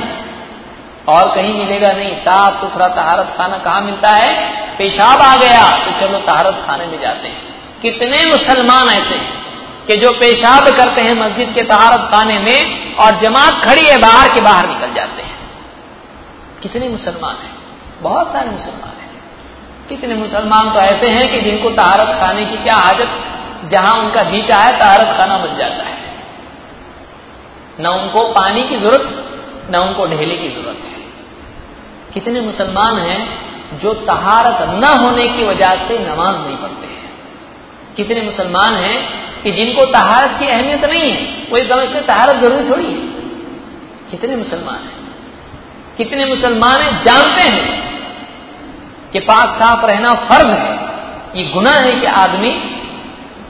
[1.09, 4.29] और कहीं मिलेगा नहीं। साफ़ सुथरा तहारत खाना कहाँ मिलता है?
[4.77, 7.41] पेशाब आ गया तो चलो तहारत खाने में जाते हैं।
[7.81, 9.33] कितने मुसलमान ऐसे हैं
[9.87, 14.27] कि जो पेशाब करते हैं मस्जिद के तहारत खाने में और जमात खड़ी है, बाहर
[14.27, 15.37] के बाहर निकल जाते हैं।
[16.61, 17.53] कितने मुसलमान हैं?
[18.01, 19.21] बहुत सारे मुसलमान हैं।
[19.89, 23.19] कितने मुसलमान तो ऐसे हैं कि जिनको तहारत खाने की क्या हाजत
[23.71, 25.97] जहाँ उनका जी चाहे तहारत खाना बन जाता है।
[27.79, 29.22] न उनको पानी की ज़रूरत
[29.71, 31.03] न उनको ढेले की ज़रूरत है।
[32.13, 33.43] कितने मुसलमान हैं
[33.79, 37.11] जो तहारत न होने की वजह से नमाज़ नहीं पढ़ते हैं।
[37.97, 42.69] कितने मुसलमान हैं कि जिनको तहारत की अहमियत नहीं है, वो ये समझते तहारत ज़रूरी
[42.69, 43.13] थोड़ी है।
[44.11, 45.03] कितने मुसलमान हैं?
[45.97, 47.83] कितने मुसलमान हैं, जानते हैं
[49.11, 50.79] कि पाक साफ़ रहना फ़र्ज़ है।
[51.35, 52.79] ये गुना है कि आदमी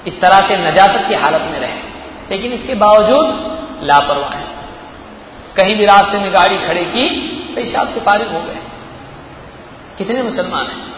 [0.08, 1.94] इस तरह से नजाकत की हालत में रहे।
[2.32, 3.28] लेकिन इसके बावजूद
[3.84, 4.53] लापरवाह है।
[5.58, 7.10] कहीं भी रास्ते में गाड़ी खड़े की
[7.56, 8.60] पेशाब से फारिग हो गए।
[9.98, 10.94] कितने मुसलमान हैं?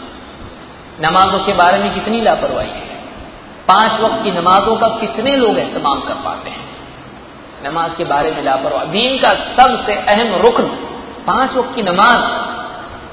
[1.02, 2.96] नमाजों के बारे में कितनी लापरवाही है?
[3.68, 6.66] पाँच वक्त की नमाजों का कितने लोग एहतमाम कर पाते हैं?
[7.66, 10.68] नमाज़ के बारे में लापरवाह। दीन का सबसे अहम रुकन,
[11.28, 12.46] पाँच वक्त की नमाज़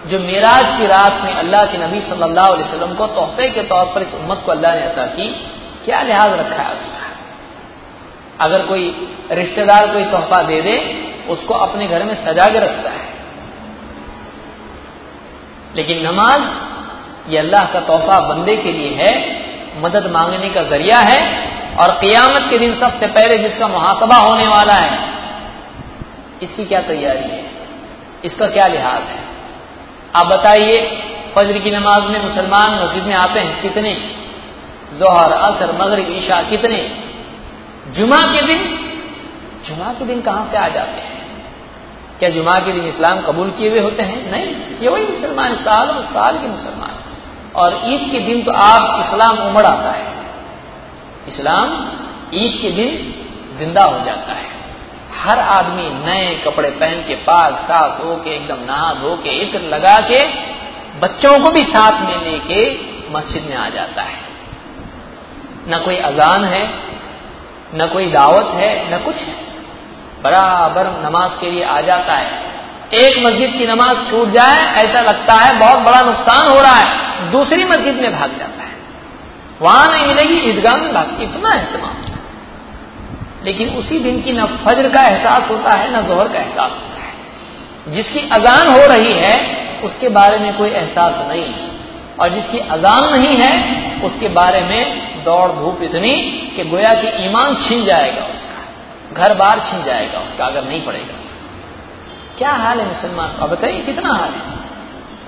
[0.08, 3.84] जो मेराज की रात में अल्लाह के नबी सल्लल्लाहु अलैहि वसल्लम को तोहफे के तौर
[3.84, 5.28] पर इस उम्मत को अल्लाह ने अता की,
[5.84, 7.06] क्या लिहाज रखा है उसका?
[8.40, 13.12] अगर कोई रिश्तेदार कोई तोहफा दे दे उसको अपने घर में सजा के रखता है।
[15.76, 16.72] लेकिन नमाज़
[17.30, 19.42] ये अल्लाह का तोहफा बंदे के लिए है,
[19.82, 21.18] मदद मांगने का ज़रिया है,
[21.82, 25.12] और क़ियामत के दिन सबसे पहले जिसका मुहासबा होने वाला है,
[26.42, 27.44] इसकी क्या तैयारी है?
[28.24, 29.22] इसका क्या लिहाज है?
[30.16, 31.02] आप बताइए,
[31.36, 33.94] फजर की नमाज़ में मुसलमान मस्जिद में आते हैं कितने?
[34.92, 37.02] जोहर, असर, मगरब ईशा कितने?
[37.88, 38.88] जुमा के दिन
[39.68, 41.22] जुमा के दिन कहाँ से आ जाते हैं?
[42.18, 44.30] क्या जुमा के दिन इस्लाम कबूल किए हुए होते हैं?
[44.30, 46.90] नहीं। ये वही मुसलमान, साल और साल के मुसलमान।
[47.56, 50.06] और ईद के दिन तो आप इस्लाम उमड़ आता है।
[51.28, 51.92] इस्लाम
[52.34, 53.14] ईद के दिन
[53.58, 54.52] ज़िंदा हो जाता है।
[55.18, 59.60] हर आदमी नए कपड़े पहन के, पाक, साफ़ हो के, एकदम नहा धो के, इत्र
[59.60, 60.28] लगा के,
[61.00, 64.18] बच्चों को भी साथ में लेके मस्जिद में आ जाता है।
[65.68, 66.66] न कोई अजान है,
[67.74, 69.51] न कोई दावत है, न कुछ है।
[70.22, 72.30] बराबर नमाज़ के लिए आ जाता है।
[72.94, 77.12] एक मस्जिद की नमाज़ छूट जाए, ऐसा लगता है बहुत बड़ा नुकसान हो रहा है।
[77.32, 78.72] दूसरी मस्जिद में भाग जाता है।
[79.62, 81.96] वहाँ नहीं मिलेगी, ईदगाह में भाग इतना एहतमाम
[83.44, 87.02] लेकिन उसी दिन की न फजर का एहसास होता है, न जोहर का एहसास होता
[87.02, 87.14] है।
[87.94, 91.54] जिसकी अजान हो रही है, उसके बारे में कोई एहसास नहीं।
[92.20, 96.10] और जिसकी अजान नहीं है, उसके बारे में दौड़ धूप इतनी
[96.56, 98.26] कि गोया कि ईमान छिन जाएगा।
[99.12, 101.14] घर बार छिन जाएगा उसका, अगर नहीं पड़ेगा।
[102.38, 103.28] क्या हाल है मुसलमान?
[103.28, 104.40] का बताइए, कितना हाल है?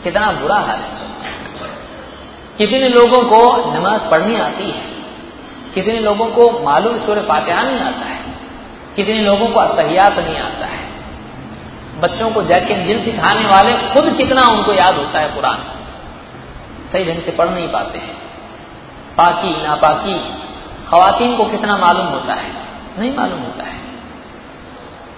[0.05, 1.15] कितना बुरा हाल है?
[2.59, 4.95] कितने लोगों को नमाज़ पढ़नी आती है?
[5.75, 8.21] कितने लोगों को मालूम सूर्य फातिहा नहीं आता है?
[8.97, 10.85] कितने लोगों को अतहियात नहीं आता है?
[12.01, 15.59] बच्चों को जैके जिल सिखाने वाले खुद कितना उनको याद होता है कुरान?
[16.93, 18.15] सही ढंग से पढ़ नहीं पाते हैं।
[19.17, 20.19] पाकी, नापाकी,
[20.87, 22.64] खातन को कितना मालूम होता है?
[22.99, 23.81] नहीं मालूम होता है।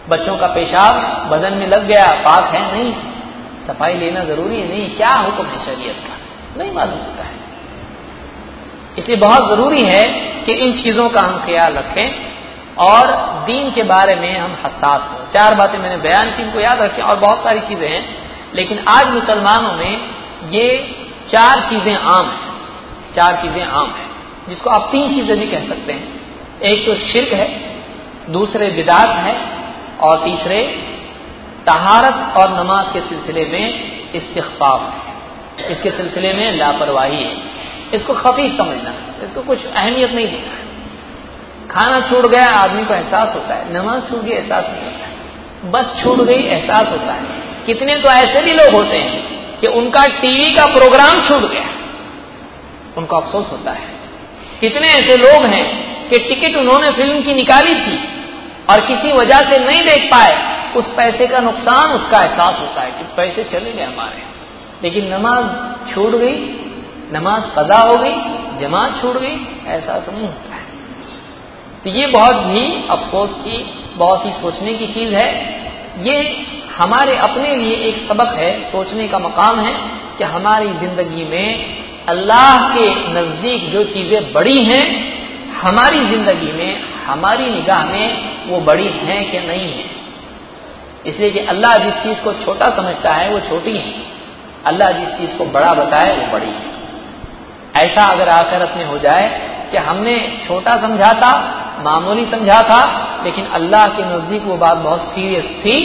[0.09, 0.95] बच्चों का पेशाब
[1.31, 2.95] बदन में लग गया, पाक है नहीं।
[3.67, 6.15] सफ़ाई लेना ज़रूरी है नहीं, क्या हुक्म है शरीयत का?
[6.59, 7.35] नहीं मालूम होता है।
[8.99, 10.03] इसलिए बहुत ज़रूरी है
[10.45, 12.27] कि इन चीज़ों का हम ख्याल रखें
[12.77, 13.07] और
[13.47, 17.03] दीन के बारे में हम हसास हों। चार बातें मैंने बयान की, इनको याद रखें
[17.03, 18.17] और बहुत सारी चीज़ें हैं।
[18.55, 20.01] लेकिन आज मुसलमानों में
[20.51, 20.79] ये
[21.33, 22.61] चार चीज़ें आम हैं,
[23.15, 24.11] चार चीज़ें आम हैं,
[24.49, 26.16] जिसको आप तीन चीज़ें भी कह सकते हैं।
[26.63, 27.61] एक तो शिरक है,
[28.31, 29.35] दूसरे बिदात है,
[30.01, 30.63] और तीसरे
[31.67, 35.07] तहारत और नमाज़ के सिलसिले में इस्तफाफ है।
[35.73, 37.37] इसके सिलसिले में लापरवाही है।
[37.95, 38.95] इसको खफी समझना
[39.25, 40.67] इसको कुछ अहमियत नहीं देना
[41.71, 45.17] खाना छूट गया, आदमी को एहसास होता है। नमाज़ छूट गई, एहसास नहीं होता है।
[45.71, 47.23] बस छूट गई, एहसास होता है।
[47.67, 51.69] कितने तो ऐसे भी लोग होते हैं कि उनका टीवी का प्रोग्राम छूट गया।
[52.97, 53.89] उनको अफसोस होता है।
[54.61, 57.97] कितने ऐसे लोग हैं कि टिकट उन्होंने फ़िल्म की निकाली थी
[58.71, 60.33] और किसी वजह से नहीं देख पाए,
[60.77, 64.25] उस पैसे का नुकसान उसका एहसास होता है कि पैसे चले गए हमारे
[64.83, 65.47] लेकिन नमाज़
[65.91, 66.35] छूट गई,
[67.13, 68.17] नमाज़ कदा हो गई,
[68.61, 69.37] जमात छूट गई
[69.67, 70.65] तो नहीं होता है।
[71.85, 73.59] तो ये बहुत ही अफसोस की,
[73.97, 75.31] बहुत ही सोचने की चीज़ है।
[76.03, 76.17] ये
[76.77, 79.75] हमारे अपने लिए एक सबक है, सोचने का मकाम है
[80.19, 81.49] कि हमारी ज़िंदगी में
[82.09, 84.85] अल्लाह के नज़दीक जो चीज़ें बड़ी हैं
[85.63, 89.85] हमारी ज़िंदगी में, हमारी निगाह में वो बड़ी हैं कि नहीं है।
[91.07, 93.93] इसलिए कि अल्लाह जिस चीज़ को छोटा समझता है, वो छोटी है।
[94.67, 96.75] अल्लाह जिस चीज़ को बड़ा बताए, वो बड़ी है।
[97.77, 99.29] ऐसा अगर आखिरत में हो जाए
[99.73, 101.33] कि हमने छोटा समझा था,
[101.81, 102.83] मामूली समझा था,
[103.25, 105.79] लेकिन अल्लाह के नज़दीक वो बात बहुत सीरियस थी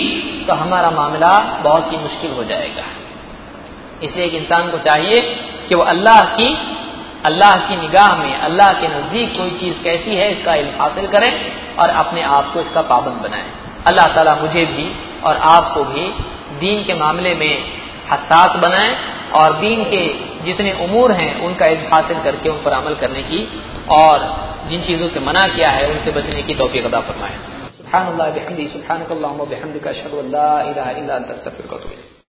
[0.48, 2.86] तो हमारा मामला बहुत ही मुश्किल हो जाएगा।
[4.04, 5.18] इसलिए एक इंसान को चाहिए
[5.70, 6.48] कि वो अल्लाह की
[7.26, 11.32] अल्लाह की निगाह में, अल्लाह के नज़दीक कोई चीज़ कैसी है, इसका इल्म हासिल करें
[11.78, 13.48] और अपने आप को इसका पाबंद बनाएँ।
[13.88, 14.86] अल्लाह ताला मुझे भी
[15.24, 16.06] और आपको भी
[16.60, 17.54] दीन के मामले में
[18.12, 18.94] हसास बनाएँ
[19.40, 20.04] और दीन के
[20.46, 23.40] जितने उमूर हैं, उनका इल्म हासिल करके उन पर अमल करने की
[23.92, 24.18] और
[24.70, 27.36] जिन चीज़ों से मना किया है, उनसे बचने की तोफ़ी अदा फरमाए।
[27.78, 28.66] सुबहान अल्लाह बिहमदी